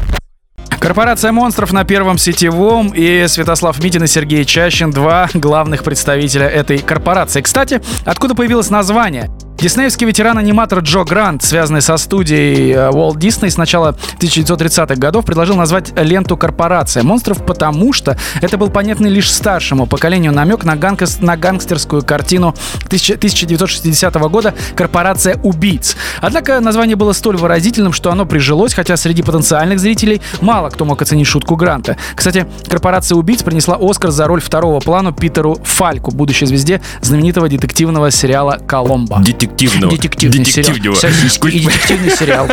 Корпорация 0.87 1.33
монстров 1.33 1.73
на 1.73 1.83
первом 1.83 2.17
сетевом 2.17 2.93
и 2.95 3.25
Святослав 3.27 3.77
Митин 3.83 4.05
и 4.05 4.07
Сергей 4.07 4.45
Чащин, 4.45 4.91
два 4.91 5.27
главных 5.33 5.83
представителя 5.83 6.47
этой 6.47 6.77
корпорации. 6.77 7.41
Кстати, 7.41 7.81
откуда 8.05 8.35
появилось 8.35 8.69
название? 8.69 9.29
Диснеевский 9.59 10.05
ветеран-аниматор 10.05 10.81
Джо 10.81 11.03
Грант, 11.03 11.41
связанный 11.41 11.81
со 11.81 11.97
студией 11.97 12.73
э, 12.73 12.91
Walt 12.91 13.15
Disney 13.15 13.49
с 13.49 13.57
начала 13.57 13.97
1930-х 14.19 14.95
годов, 14.97 15.25
предложил 15.25 15.55
назвать 15.55 15.93
ленту 15.99 16.37
«Корпорация 16.37 17.01
монстров», 17.01 17.43
потому 17.43 17.91
что 17.91 18.15
это 18.39 18.59
был 18.59 18.69
понятный 18.69 19.09
лишь 19.09 19.33
старшему 19.33 19.87
поколению 19.87 20.31
намек 20.31 20.63
на, 20.63 20.75
гангс, 20.75 21.21
на 21.21 21.37
гангстерскую 21.37 22.03
картину 22.03 22.53
1960 22.85 24.13
года 24.29 24.53
«Корпорация 24.75 25.39
убийц». 25.41 25.95
Однако 26.21 26.59
название 26.59 26.95
было 26.95 27.13
столь 27.13 27.37
выразительным, 27.37 27.93
что 27.93 28.11
оно 28.11 28.27
прижилось, 28.27 28.75
хотя 28.75 28.95
среди 28.95 29.23
потенциальных 29.23 29.79
зрителей 29.79 30.21
мало 30.39 30.69
кто 30.69 30.85
мог 30.85 31.01
оценить 31.01 31.25
шутку 31.25 31.55
Гранта. 31.55 31.97
Кстати, 32.13 32.45
«Корпорация 32.69 33.15
убийц» 33.15 33.41
принесла 33.41 33.79
Оскар 33.81 34.11
за 34.11 34.27
роль 34.27 34.39
второго 34.39 34.81
плана 34.81 35.13
Питеру 35.13 35.57
Фальку, 35.63 36.11
будущей 36.11 36.45
звезде 36.45 36.79
знаменитого 37.01 37.49
детективного 37.49 38.11
сериала 38.11 38.59
«Коломбо» 38.67 39.23
детективного. 39.47 39.91
Детективный 39.95 40.43
детективного. 40.43 40.95
сериал. 40.95 41.49
И 41.53 41.59
детективный 41.65 42.11
сериал. 42.11 42.47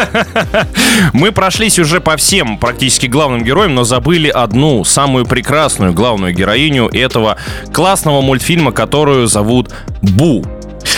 Мы 1.12 1.32
прошлись 1.32 1.78
уже 1.78 2.00
по 2.00 2.16
всем 2.16 2.58
практически 2.58 3.06
главным 3.06 3.42
героям, 3.42 3.74
но 3.74 3.84
забыли 3.84 4.28
одну, 4.28 4.84
самую 4.84 5.26
прекрасную 5.26 5.92
главную 5.92 6.34
героиню 6.34 6.88
этого 6.88 7.36
классного 7.72 8.20
мультфильма, 8.20 8.72
которую 8.72 9.26
зовут 9.26 9.70
Бу. 10.02 10.44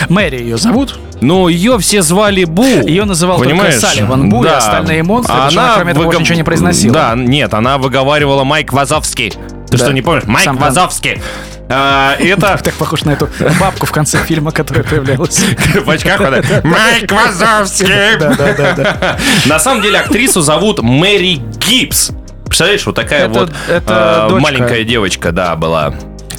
Мэри 0.09 0.41
ее 0.41 0.57
зовут? 0.59 0.99
Ну, 1.21 1.49
ее 1.49 1.79
все 1.79 2.03
звали 2.03 2.45
Бу. 2.45 2.65
Ее 2.65 3.05
называл 3.05 3.39
Понимаешь? 3.39 3.75
только 3.75 3.95
Салливан 3.95 4.29
Бу, 4.29 4.43
да. 4.43 4.51
и 4.51 4.55
остальные 4.55 5.03
монстры, 5.03 5.35
она, 5.35 5.47
она 5.49 5.75
кроме 5.77 5.91
этого 5.93 6.05
выгов... 6.05 6.21
ничего 6.21 6.37
не 6.37 6.45
произносила. 6.45 6.95
Да, 6.95 7.15
нет, 7.17 7.55
она 7.55 7.79
выговаривала 7.79 8.45
Майк 8.45 8.73
Вазовский. 8.73 9.31
Ты 9.31 9.79
да. 9.79 9.85
что, 9.85 9.93
не 9.93 10.03
помнишь? 10.03 10.25
Майк 10.25 10.45
Сам 10.45 10.57
Вазовский. 10.57 11.21
А, 11.69 12.17
это... 12.19 12.59
Так 12.67 12.75
похож 12.75 13.05
на 13.05 13.13
эту 13.13 13.29
бабку 13.61 13.87
в 13.87 13.93
конце 13.93 14.19
фильма, 14.19 14.51
которая 14.51 14.85
появлялась. 14.85 15.45
В 15.85 15.91
очках 15.91 16.21
Майк 16.65 17.13
Вазовский! 17.13 18.19
Да-да-да. 18.19 19.19
На 19.47 19.59
самом 19.59 19.83
деле 19.83 19.99
актрису 19.99 20.41
зовут 20.41 20.83
Мэри 20.83 21.41
Гибс. 21.59 22.11
Представляешь, 22.45 22.87
вот 22.87 22.95
такая 22.95 23.29
вот 23.29 23.53
а, 23.87 24.29
маленькая 24.39 24.85
девочка, 24.85 25.33
да, 25.33 25.57
была. 25.57 25.95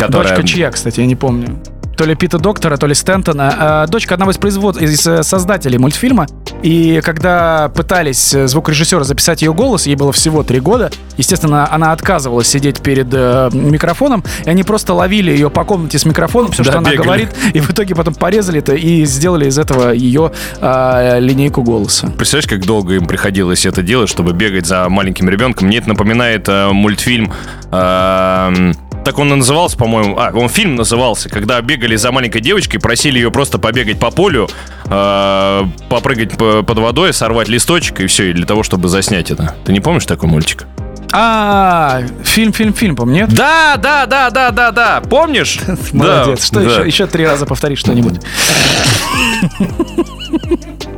Дочка 0.10 0.44
чья, 0.44 0.72
кстати, 0.72 1.00
я 1.00 1.06
не 1.06 1.16
помню 1.16 1.62
то 1.98 2.06
ли 2.06 2.16
Пита 2.16 2.38
Доктора, 2.38 2.78
то 2.78 2.88
ли 2.88 2.94
Стентона. 2.94 3.56
А, 3.58 3.88
дочка 3.88 4.14
одного 4.14 4.32
из 4.32 4.38
производ... 4.38 4.78
из 4.78 5.06
э, 5.06 5.24
создателей 5.24 5.80
мультфильма. 5.80 6.28
И 6.62 7.02
когда 7.04 7.70
пытались 7.70 8.34
э, 8.34 8.48
звукорежиссера 8.48 9.04
записать 9.04 9.42
ее 9.42 9.54
голос, 9.54 9.88
ей 9.88 9.96
было 9.96 10.12
всего 10.12 10.44
три 10.44 10.60
года, 10.60 10.92
естественно, 11.18 11.72
она 11.72 11.92
отказывалась 11.92 12.48
сидеть 12.48 12.82
перед 12.82 13.08
э, 13.12 13.50
микрофоном, 13.52 14.24
и 14.46 14.50
они 14.50 14.64
просто 14.64 14.94
ловили 14.94 15.32
ее 15.32 15.50
по 15.50 15.66
комнате 15.66 15.98
с 15.98 16.06
микрофоном, 16.06 16.52
все, 16.52 16.64
да, 16.64 16.72
что 16.72 16.80
бегали. 16.82 16.96
она 16.96 17.04
говорит, 17.04 17.30
и 17.54 17.60
в 17.60 17.72
итоге 17.72 17.96
потом 17.96 18.14
порезали 18.14 18.60
это 18.60 18.76
и 18.76 19.04
сделали 19.06 19.48
из 19.48 19.58
этого 19.58 19.92
ее 19.92 20.32
э, 20.62 21.20
линейку 21.20 21.64
голоса. 21.64 22.08
Представляешь, 22.18 22.48
как 22.48 22.66
долго 22.66 22.94
им 22.94 23.08
приходилось 23.08 23.66
это 23.66 23.82
делать, 23.82 24.10
чтобы 24.10 24.34
бегать 24.34 24.68
за 24.68 24.88
маленьким 24.88 25.30
ребенком? 25.30 25.68
Мне 25.68 25.80
это 25.80 25.90
напоминает 25.90 26.48
э, 26.48 26.72
мультфильм... 26.72 27.34
Э, 27.72 28.72
так 29.08 29.20
он 29.20 29.32
и 29.32 29.36
назывался, 29.38 29.78
по-моему. 29.78 30.20
А, 30.20 30.32
он 30.34 30.50
фильм 30.50 30.76
назывался, 30.76 31.30
когда 31.30 31.62
бегали 31.62 31.96
за 31.96 32.12
маленькой 32.12 32.42
девочкой, 32.42 32.82
просили 32.82 33.20
ее 33.20 33.32
просто 33.32 33.58
побегать 33.58 34.02
по 34.02 34.12
полю, 34.12 34.50
э, 34.84 35.64
попрыгать 35.88 36.38
под 36.38 36.78
водой, 36.78 37.14
сорвать 37.14 37.48
листочек 37.48 38.02
и 38.02 38.08
все, 38.08 38.32
и 38.32 38.34
для 38.34 38.46
того, 38.46 38.64
чтобы 38.64 38.90
заснять 38.90 39.32
это. 39.32 39.56
Ты 39.64 39.72
не 39.72 39.80
помнишь 39.80 40.06
такой 40.06 40.28
мультик? 40.28 40.66
А, 41.14 42.02
фильм, 42.26 42.52
фильм, 42.52 42.74
фильм, 42.74 42.98
помнишь? 42.98 43.30
Да, 43.30 43.78
да, 43.78 44.06
да, 44.08 44.30
да, 44.30 44.52
да, 44.52 44.72
да. 44.72 45.02
Помнишь? 45.10 45.58
Молодец. 45.94 46.46
Что 46.46 46.60
еще? 46.60 46.86
Еще 46.86 47.08
три 47.08 47.26
раза 47.26 47.46
повтори 47.46 47.78
что-нибудь. 47.78 48.20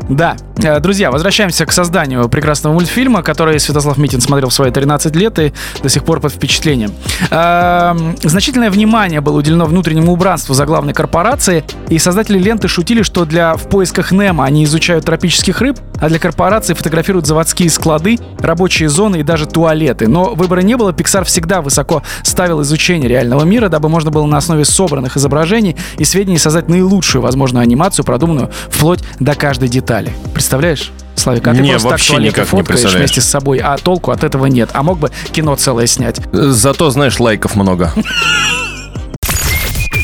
Да. 0.10 0.36
Э, 0.62 0.80
друзья, 0.80 1.12
возвращаемся 1.12 1.66
к 1.66 1.72
созданию 1.72 2.28
прекрасного 2.28 2.74
мультфильма, 2.74 3.22
который 3.22 3.60
Святослав 3.60 3.98
Митин 3.98 4.22
смотрел 4.22 4.50
в 4.50 4.54
свои 4.54 4.72
13 4.72 5.16
лет 5.16 5.38
и 5.40 5.54
до 5.82 5.90
сих 5.90 6.04
пор 6.04 6.20
под 6.20 6.34
впечатлением. 6.34 6.92
Эм, 7.30 8.16
значительное 8.24 8.72
внимание 8.72 9.22
было 9.22 9.38
уделено 9.38 9.66
внутреннему 9.66 10.12
убранству 10.12 10.56
заглавной 10.56 10.94
корпорации, 10.94 11.64
и 11.90 12.00
создатели 12.00 12.40
ленты 12.40 12.68
шутили, 12.68 13.04
что 13.04 13.26
для 13.26 13.56
«В 13.56 13.70
поисках 13.70 14.12
Немо» 14.12 14.44
они 14.44 14.64
изучают 14.64 15.06
тропических 15.06 15.62
рыб, 15.62 15.78
а 16.02 16.10
для 16.10 16.18
корпорации 16.18 16.74
фотографируют 16.74 17.28
заводские 17.28 17.70
склады, 17.70 18.18
рабочие 18.40 18.90
зоны 18.90 19.18
и 19.18 19.24
даже 19.24 19.46
туалеты. 19.46 20.08
Но 20.08 20.34
выбора 20.34 20.62
не 20.62 20.76
было, 20.76 20.92
Pixar 20.92 21.24
всегда 21.24 21.62
высоко 21.62 22.02
ставил 22.24 22.62
изучение 22.64 23.08
реального 23.08 23.44
мира, 23.44 23.70
дабы 23.70 23.90
можно 23.90 24.10
было 24.12 24.26
на 24.26 24.38
основе 24.38 24.66
собранных 24.66 25.18
изображений 25.18 25.76
и 25.98 26.04
сведений 26.04 26.38
создать 26.38 26.68
наилучшую 26.68 27.22
возможную 27.22 27.64
анимацию, 27.64 28.04
продуманную 28.04 28.50
вплоть 28.70 29.04
до 29.20 29.36
каждой 29.36 29.70
детали 29.70 29.99
детали. 30.02 30.16
Представляешь? 30.34 30.92
Славик, 31.16 31.48
а 31.48 31.54
ты 31.54 31.62
не, 31.62 31.72
просто 31.72 31.90
вообще 31.90 32.14
так 32.14 32.22
не 32.22 32.44
фоткаешь 32.46 32.94
вместе 32.94 33.22
с 33.22 33.26
собой, 33.26 33.60
а 33.60 33.78
толку 33.78 34.12
от 34.12 34.24
этого 34.24 34.46
нет. 34.46 34.70
А 34.74 34.84
мог 34.84 35.00
бы 35.00 35.12
кино 35.32 35.56
целое 35.56 35.86
снять. 35.86 36.22
Зато, 36.32 36.90
знаешь, 36.92 37.20
лайков 37.20 37.56
много. 37.56 37.92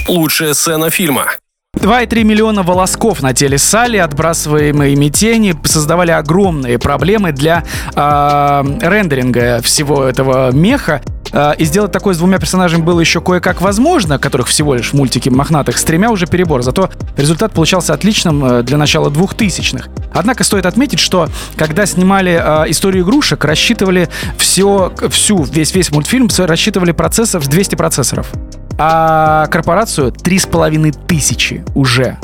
Лучшая 0.07 0.53
сцена 0.53 0.89
фильма. 0.89 1.27
2,3 1.75 2.23
миллиона 2.23 2.63
волосков 2.63 3.21
на 3.21 3.33
теле 3.33 3.57
Салли, 3.57 3.97
отбрасываемые 3.97 4.95
тени, 5.09 5.55
создавали 5.63 6.11
огромные 6.11 6.79
проблемы 6.79 7.31
для 7.31 7.63
э, 7.95 8.63
рендеринга 8.81 9.61
всего 9.61 10.03
этого 10.03 10.51
меха. 10.51 11.01
Э, 11.31 11.53
и 11.57 11.65
сделать 11.65 11.91
такое 11.91 12.13
с 12.13 12.17
двумя 12.17 12.39
персонажами 12.39 12.81
было 12.81 12.99
еще 12.99 13.21
кое-как 13.21 13.61
возможно, 13.61 14.17
которых 14.17 14.47
всего 14.47 14.73
лишь 14.73 14.91
в 14.91 14.93
мультике 14.93 15.29
мохнатых, 15.29 15.77
с 15.77 15.83
тремя 15.83 16.09
уже 16.09 16.27
перебор. 16.27 16.61
Зато 16.61 16.89
результат 17.17 17.51
получался 17.51 17.93
отличным 17.93 18.43
э, 18.45 18.63
для 18.63 18.77
начала 18.77 19.09
двухтысячных. 19.09 19.89
Однако 20.13 20.43
стоит 20.43 20.65
отметить, 20.65 20.99
что 20.99 21.27
когда 21.57 21.85
снимали 21.85 22.41
э, 22.41 22.71
историю 22.71 23.03
игрушек, 23.03 23.43
рассчитывали 23.43 24.09
все, 24.37 24.93
всю, 25.09 25.43
весь, 25.43 25.75
весь 25.75 25.91
мультфильм, 25.91 26.29
рассчитывали 26.37 26.93
процессор 26.93 27.43
с 27.43 27.47
200 27.47 27.75
процессоров. 27.75 28.31
А 28.77 29.47
корпорацию 29.47 30.11
3,5 30.11 31.05
тысячи 31.07 31.64
уже. 31.73 32.17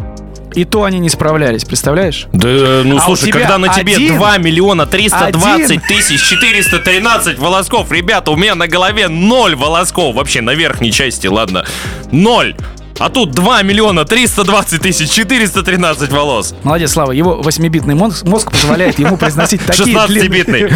И 0.54 0.66
то 0.66 0.84
они 0.84 1.00
не 1.00 1.10
справлялись, 1.10 1.64
представляешь? 1.64 2.28
Да, 2.34 2.82
ну 2.84 2.98
а 2.98 3.02
слушай, 3.02 3.32
когда 3.32 3.58
на 3.58 3.70
тебе 3.70 3.96
один, 3.96 4.18
2 4.18 4.38
миллиона 4.38 4.86
320 4.86 5.82
тысяч 5.88 6.22
413 6.28 7.40
волосков, 7.40 7.90
ребята, 7.92 8.32
у 8.32 8.36
меня 8.36 8.56
на 8.56 8.68
голове 8.68 9.08
0 9.08 9.56
волосков, 9.56 10.16
вообще 10.16 10.42
на 10.42 10.54
верхней 10.54 10.92
части, 10.92 11.28
ладно, 11.28 11.66
0. 12.12 12.56
А 13.00 13.10
тут 13.10 13.32
2 13.32 13.64
миллиона 13.64 14.06
320 14.06 14.82
тысяч 14.82 15.10
413 15.10 16.12
волос. 16.12 16.54
Молодец, 16.64 16.92
Слава. 16.92 17.14
Его 17.14 17.42
8-битный 17.42 17.96
мозг, 17.96 18.26
мозг 18.26 18.52
позволяет 18.52 19.00
ему 19.00 19.18
произносить 19.18 19.66
такие 19.66 19.98
длинные, 20.06 20.70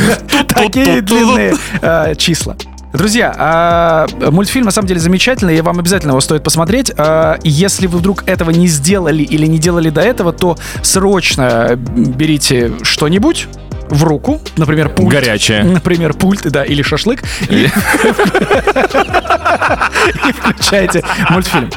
такие 0.48 1.02
длинные 1.02 1.56
э, 1.82 2.16
числа. 2.18 2.56
Друзья, 2.98 3.34
а, 3.38 4.08
мультфильм 4.32 4.66
на 4.66 4.72
самом 4.72 4.88
деле 4.88 5.00
замечательный, 5.00 5.58
и 5.58 5.62
вам 5.62 5.80
обязательно 5.80 6.12
его 6.12 6.22
стоит 6.22 6.44
посмотреть. 6.44 6.92
А, 6.98 7.38
если 7.44 7.88
вы 7.88 7.98
вдруг 8.00 8.28
этого 8.28 8.52
не 8.52 8.68
сделали 8.68 9.24
или 9.24 9.46
не 9.48 9.58
делали 9.60 9.90
до 9.90 10.02
этого, 10.02 10.32
то 10.32 10.58
срочно 10.82 11.76
берите 11.76 12.72
что-нибудь 12.84 13.48
в 13.90 14.04
руку, 14.04 14.42
например, 14.58 14.90
пульт. 14.90 15.10
Горячее. 15.10 15.64
Например, 15.64 16.14
пульт, 16.14 16.44
да, 16.44 16.64
или 16.64 16.82
шашлык. 16.82 17.24
И 17.50 17.68
включайте 20.34 21.04
мультфильм. 21.30 21.70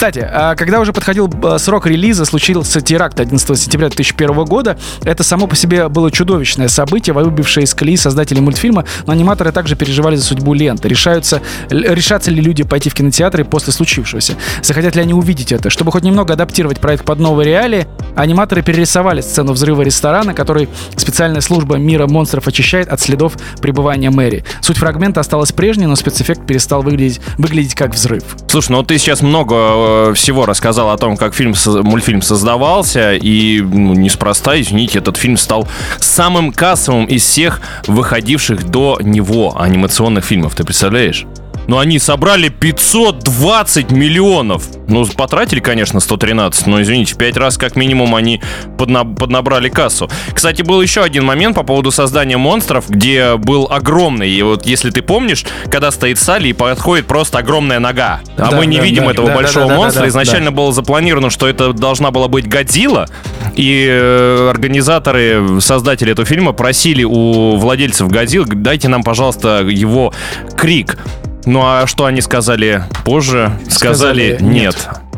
Кстати, 0.00 0.26
а, 0.32 0.54
когда 0.54 0.80
уже 0.80 0.94
подходил 0.94 1.30
срок 1.58 1.86
релиза, 1.86 2.24
случился 2.24 2.80
теракт 2.80 3.20
11 3.20 3.54
сентября 3.54 3.88
2001 3.88 4.46
года. 4.46 4.78
Это 5.04 5.22
само 5.22 5.46
по 5.46 5.54
себе 5.54 5.90
было 5.90 6.10
чудовищное 6.10 6.68
событие, 6.68 7.12
выбившее 7.12 7.64
из 7.64 7.74
колеи 7.74 7.98
создателей 7.98 8.40
мультфильма, 8.40 8.86
но 9.04 9.12
аниматоры 9.12 9.52
также 9.52 9.76
переживали 9.76 10.16
за 10.16 10.24
судьбу 10.24 10.54
ленты. 10.54 10.88
Решаются, 10.88 11.42
решатся 11.68 12.30
ли 12.30 12.40
люди 12.40 12.62
пойти 12.62 12.88
в 12.88 12.94
кинотеатры 12.94 13.44
после 13.44 13.74
случившегося? 13.74 14.36
Захотят 14.62 14.96
ли 14.96 15.02
они 15.02 15.12
увидеть 15.12 15.52
это? 15.52 15.68
Чтобы 15.68 15.92
хоть 15.92 16.02
немного 16.02 16.32
адаптировать 16.32 16.80
проект 16.80 17.04
под 17.04 17.18
новые 17.18 17.48
реалии, 17.48 17.86
аниматоры 18.16 18.62
перерисовали 18.62 19.20
сцену 19.20 19.52
взрыва 19.52 19.82
ресторана, 19.82 20.32
который 20.32 20.70
специальная 20.96 21.42
служба 21.42 21.76
мира 21.76 22.06
монстров 22.06 22.48
очищает 22.48 22.88
от 22.88 23.02
следов 23.02 23.34
пребывания 23.60 24.08
Мэри. 24.08 24.44
Суть 24.62 24.78
фрагмента 24.78 25.20
осталась 25.20 25.52
прежней, 25.52 25.84
но 25.84 25.94
спецэффект 25.94 26.46
перестал 26.46 26.80
выглядеть, 26.80 27.20
выглядеть 27.36 27.74
как 27.74 27.92
взрыв. 27.92 28.24
Слушай, 28.48 28.72
ну 28.72 28.82
ты 28.82 28.96
сейчас 28.96 29.20
много 29.20 29.89
Э, 29.89 29.89
всего 30.14 30.46
рассказал 30.46 30.90
о 30.90 30.96
том, 30.96 31.16
как 31.16 31.34
фильм, 31.34 31.54
мультфильм 31.82 32.22
создавался, 32.22 33.14
и 33.14 33.60
ну, 33.60 33.94
неспроста, 33.94 34.60
извините, 34.60 34.98
этот 34.98 35.16
фильм 35.16 35.36
стал 35.36 35.68
самым 35.98 36.52
кассовым 36.52 37.06
из 37.06 37.24
всех 37.24 37.60
выходивших 37.86 38.64
до 38.64 38.98
него 39.02 39.60
анимационных 39.60 40.24
фильмов. 40.24 40.54
Ты 40.54 40.64
представляешь? 40.64 41.26
Но 41.66 41.78
они 41.78 41.98
собрали 41.98 42.48
520 42.48 43.90
миллионов. 43.90 44.64
Ну, 44.88 45.06
потратили, 45.06 45.60
конечно, 45.60 46.00
113, 46.00 46.66
но, 46.66 46.82
извините, 46.82 47.14
5 47.14 47.36
раз 47.36 47.58
как 47.58 47.76
минимум 47.76 48.14
они 48.14 48.40
подна 48.76 49.04
поднабрали 49.04 49.68
кассу. 49.68 50.10
Кстати, 50.34 50.62
был 50.62 50.82
еще 50.82 51.02
один 51.02 51.24
момент 51.24 51.56
по 51.56 51.62
поводу 51.62 51.90
создания 51.90 52.36
монстров, 52.36 52.88
где 52.88 53.36
был 53.36 53.68
огромный, 53.70 54.30
и 54.30 54.42
вот 54.42 54.66
если 54.66 54.90
ты 54.90 55.02
помнишь, 55.02 55.44
когда 55.70 55.90
стоит 55.90 56.18
Салли 56.18 56.48
и 56.48 56.52
подходит 56.52 57.06
просто 57.06 57.38
огромная 57.38 57.78
нога, 57.78 58.20
а 58.36 58.50
да, 58.50 58.56
мы 58.56 58.66
не 58.66 58.78
да, 58.78 58.84
видим 58.84 59.04
да, 59.04 59.12
этого 59.12 59.28
да, 59.28 59.34
большого 59.34 59.66
да, 59.66 59.74
да, 59.74 59.78
монстра, 59.78 60.00
да, 60.00 60.06
да, 60.06 60.10
изначально 60.10 60.50
да. 60.50 60.56
было 60.56 60.72
запланировано, 60.72 61.30
что 61.30 61.48
это 61.48 61.72
должна 61.72 62.10
была 62.10 62.28
быть 62.28 62.48
Годзилла, 62.48 63.08
и 63.54 63.86
э, 63.88 64.48
организаторы, 64.50 65.60
создатели 65.60 66.12
этого 66.12 66.26
фильма 66.26 66.52
просили 66.52 67.04
у 67.04 67.56
владельцев 67.56 68.08
Годзиллы, 68.08 68.46
дайте 68.46 68.88
нам, 68.88 69.02
пожалуйста, 69.02 69.60
его 69.62 70.12
крик. 70.56 70.98
Ну 71.46 71.62
а 71.62 71.86
что 71.86 72.04
они 72.04 72.20
сказали 72.20 72.84
позже? 73.04 73.52
Сказали, 73.68 74.34
сказали 74.34 74.38
нет. 74.40 74.74
нет. 74.74 75.10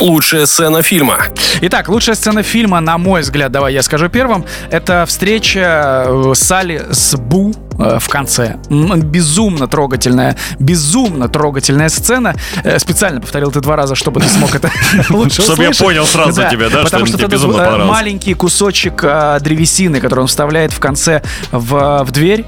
Лучшая 0.00 0.46
сцена 0.46 0.82
фильма. 0.82 1.18
Итак, 1.60 1.90
лучшая 1.90 2.16
сцена 2.16 2.42
фильма, 2.42 2.80
на 2.80 2.96
мой 2.96 3.20
взгляд, 3.20 3.52
давай 3.52 3.74
я 3.74 3.82
скажу 3.82 4.08
первым, 4.08 4.46
это 4.70 5.04
встреча 5.06 6.04
э, 6.06 6.32
Сали 6.34 6.86
с 6.90 7.16
Бу 7.16 7.54
э, 7.78 7.98
в 7.98 8.08
конце. 8.08 8.56
Безумно 8.70 9.68
трогательная, 9.68 10.38
безумно 10.58 11.28
трогательная 11.28 11.90
сцена. 11.90 12.34
Э, 12.64 12.78
специально 12.78 13.20
повторил 13.20 13.52
ты 13.52 13.60
два 13.60 13.76
раза, 13.76 13.94
чтобы 13.94 14.20
ты 14.20 14.28
смог 14.28 14.54
это 14.54 14.70
лучше 15.10 15.42
Чтобы 15.42 15.64
я 15.64 15.72
понял 15.72 16.06
сразу 16.06 16.44
тебя, 16.50 16.70
да, 16.70 16.82
Потому 16.84 17.04
что 17.04 17.18
это 17.18 17.84
маленький 17.84 18.32
кусочек 18.32 19.02
древесины, 19.02 20.00
который 20.00 20.20
он 20.20 20.28
вставляет 20.28 20.72
в 20.72 20.80
конце 20.80 21.22
в 21.52 22.10
дверь, 22.10 22.46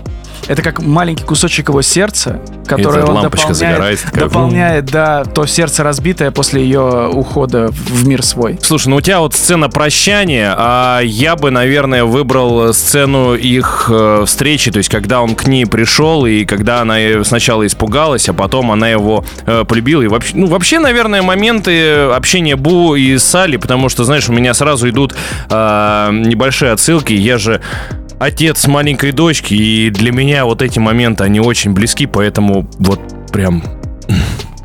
это 0.52 0.62
как 0.62 0.82
маленький 0.82 1.24
кусочек 1.24 1.70
его 1.70 1.80
сердца, 1.80 2.40
который 2.66 3.02
он 3.04 3.22
дополняет, 3.22 3.56
загорается, 3.56 4.06
такая, 4.06 4.24
дополняет 4.24 4.84
да, 4.84 5.24
то 5.24 5.46
сердце 5.46 5.82
разбитое 5.82 6.30
после 6.30 6.62
ее 6.62 7.08
ухода 7.08 7.70
в 7.72 8.06
мир 8.06 8.22
свой. 8.22 8.58
Слушай, 8.62 8.88
ну 8.88 8.96
у 8.96 9.00
тебя 9.00 9.20
вот 9.20 9.34
сцена 9.34 9.70
прощания, 9.70 10.54
а 10.56 11.00
я 11.00 11.36
бы, 11.36 11.50
наверное, 11.50 12.04
выбрал 12.04 12.74
сцену 12.74 13.34
их 13.34 13.86
э, 13.90 14.24
встречи, 14.26 14.70
то 14.70 14.76
есть 14.76 14.90
когда 14.90 15.22
он 15.22 15.34
к 15.34 15.46
ней 15.46 15.64
пришел 15.64 16.26
и 16.26 16.44
когда 16.44 16.82
она 16.82 16.96
сначала 17.24 17.66
испугалась, 17.66 18.28
а 18.28 18.34
потом 18.34 18.70
она 18.70 18.88
его 18.88 19.24
э, 19.46 19.64
полюбила. 19.66 20.02
И 20.02 20.08
вообще, 20.08 20.36
ну, 20.36 20.46
вообще, 20.46 20.80
наверное, 20.80 21.22
моменты 21.22 21.92
общения 22.10 22.56
Бу 22.56 22.94
и 22.94 23.16
Салли, 23.16 23.56
потому 23.56 23.88
что, 23.88 24.04
знаешь, 24.04 24.28
у 24.28 24.32
меня 24.32 24.52
сразу 24.52 24.88
идут 24.90 25.14
э, 25.48 26.10
небольшие 26.12 26.72
отсылки. 26.72 27.14
Я 27.14 27.38
же 27.38 27.62
отец 28.22 28.66
маленькой 28.66 29.12
дочки, 29.12 29.54
и 29.54 29.90
для 29.90 30.12
меня 30.12 30.44
вот 30.44 30.62
эти 30.62 30.78
моменты, 30.78 31.24
они 31.24 31.40
очень 31.40 31.72
близки, 31.72 32.06
поэтому 32.06 32.68
вот 32.78 33.00
прям 33.32 33.62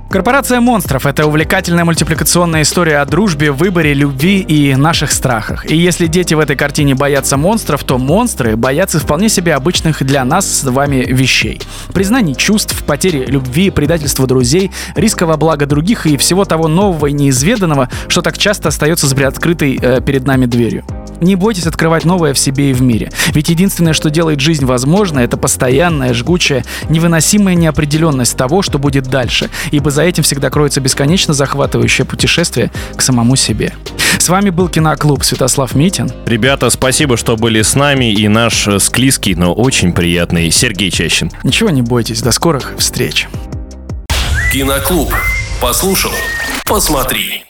Корпорация 0.10 0.62
монстров— 0.62 1.06
это 1.08 1.26
увлекательная 1.26 1.84
мультипликационная 1.84 2.62
история 2.62 3.00
о 3.00 3.06
дружбе, 3.06 3.52
выборе, 3.52 3.94
любви 3.94 4.40
и 4.40 4.74
наших 4.74 5.12
страхах. 5.12 5.70
И 5.70 5.76
если 5.76 6.08
дети 6.08 6.34
в 6.34 6.40
этой 6.40 6.56
картине 6.56 6.96
боятся 6.96 7.36
монстров, 7.36 7.84
то 7.84 7.98
монстры 7.98 8.56
боятся 8.56 9.00
вполне 9.00 9.28
себе 9.28 9.54
обычных 9.54 10.02
для 10.04 10.24
нас 10.24 10.62
с 10.62 10.64
вами 10.64 11.06
вещей. 11.06 11.62
Признаний 11.94 12.36
чувств, 12.36 12.86
потери 12.86 13.26
любви, 13.26 13.70
предательства 13.70 14.28
друзей, 14.28 14.72
риска 14.96 15.26
во 15.26 15.36
благо 15.36 15.66
других 15.66 16.06
и 16.06 16.16
всего 16.16 16.46
того 16.46 16.70
нового 16.70 17.08
и 17.08 17.12
неизведанного, 17.12 17.90
что 18.08 18.22
так 18.22 18.38
часто 18.38 18.70
остается 18.70 19.10
с 19.10 19.14
приоткрытой 19.14 19.78
э, 19.82 20.00
перед 20.00 20.26
нами 20.26 20.46
дверью. 20.46 20.86
Не 21.22 21.36
бойтесь 21.36 21.66
открывать 21.66 22.06
новое 22.06 22.34
в 22.34 22.40
себе 22.40 22.72
и 22.72 22.74
в 22.74 22.82
мире. 22.82 23.12
Ведь 23.34 23.50
единственное, 23.50 23.94
что 23.94 24.10
делает 24.10 24.40
жизнь 24.40 24.66
возможной, 24.66 25.24
это 25.26 25.38
постоянная, 25.38 26.14
жгучая, 26.14 26.64
невыносимая 26.90 27.56
неопределенность 27.56 28.38
того, 28.38 28.62
что 28.62 28.80
будет 28.80 29.06
дальше. 29.06 29.50
Ибо 29.72 29.92
за 29.92 30.04
этим 30.04 30.24
всегда 30.24 30.50
кроется 30.50 30.82
бесконечно 30.82 31.34
захватывающее 31.34 32.06
путешествие 32.06 32.72
к 32.96 33.02
самому 33.02 33.36
себе. 33.36 33.74
С 34.18 34.30
вами 34.30 34.50
был 34.50 34.70
Киноклуб 34.70 35.24
Святослав 35.24 35.76
Митин. 35.76 36.12
Ребята, 36.26 36.70
спасибо, 36.70 37.18
что 37.18 37.36
были 37.36 37.62
с 37.62 37.76
нами 37.76 38.12
и 38.12 38.28
наш 38.28 38.68
э, 38.68 38.80
склизкий, 38.80 39.36
но 39.36 39.54
очень 39.54 39.94
приятный 39.94 40.50
Сергей 40.52 40.92
Чащин. 40.92 41.32
Ничего 41.44 41.70
не 41.70 41.82
бойтесь, 41.82 42.22
до 42.22 42.32
скорых 42.32 42.74
встреч. 42.78 43.28
Киноклуб. 44.52 45.14
Послушал, 45.62 46.12
посмотри. 46.66 47.44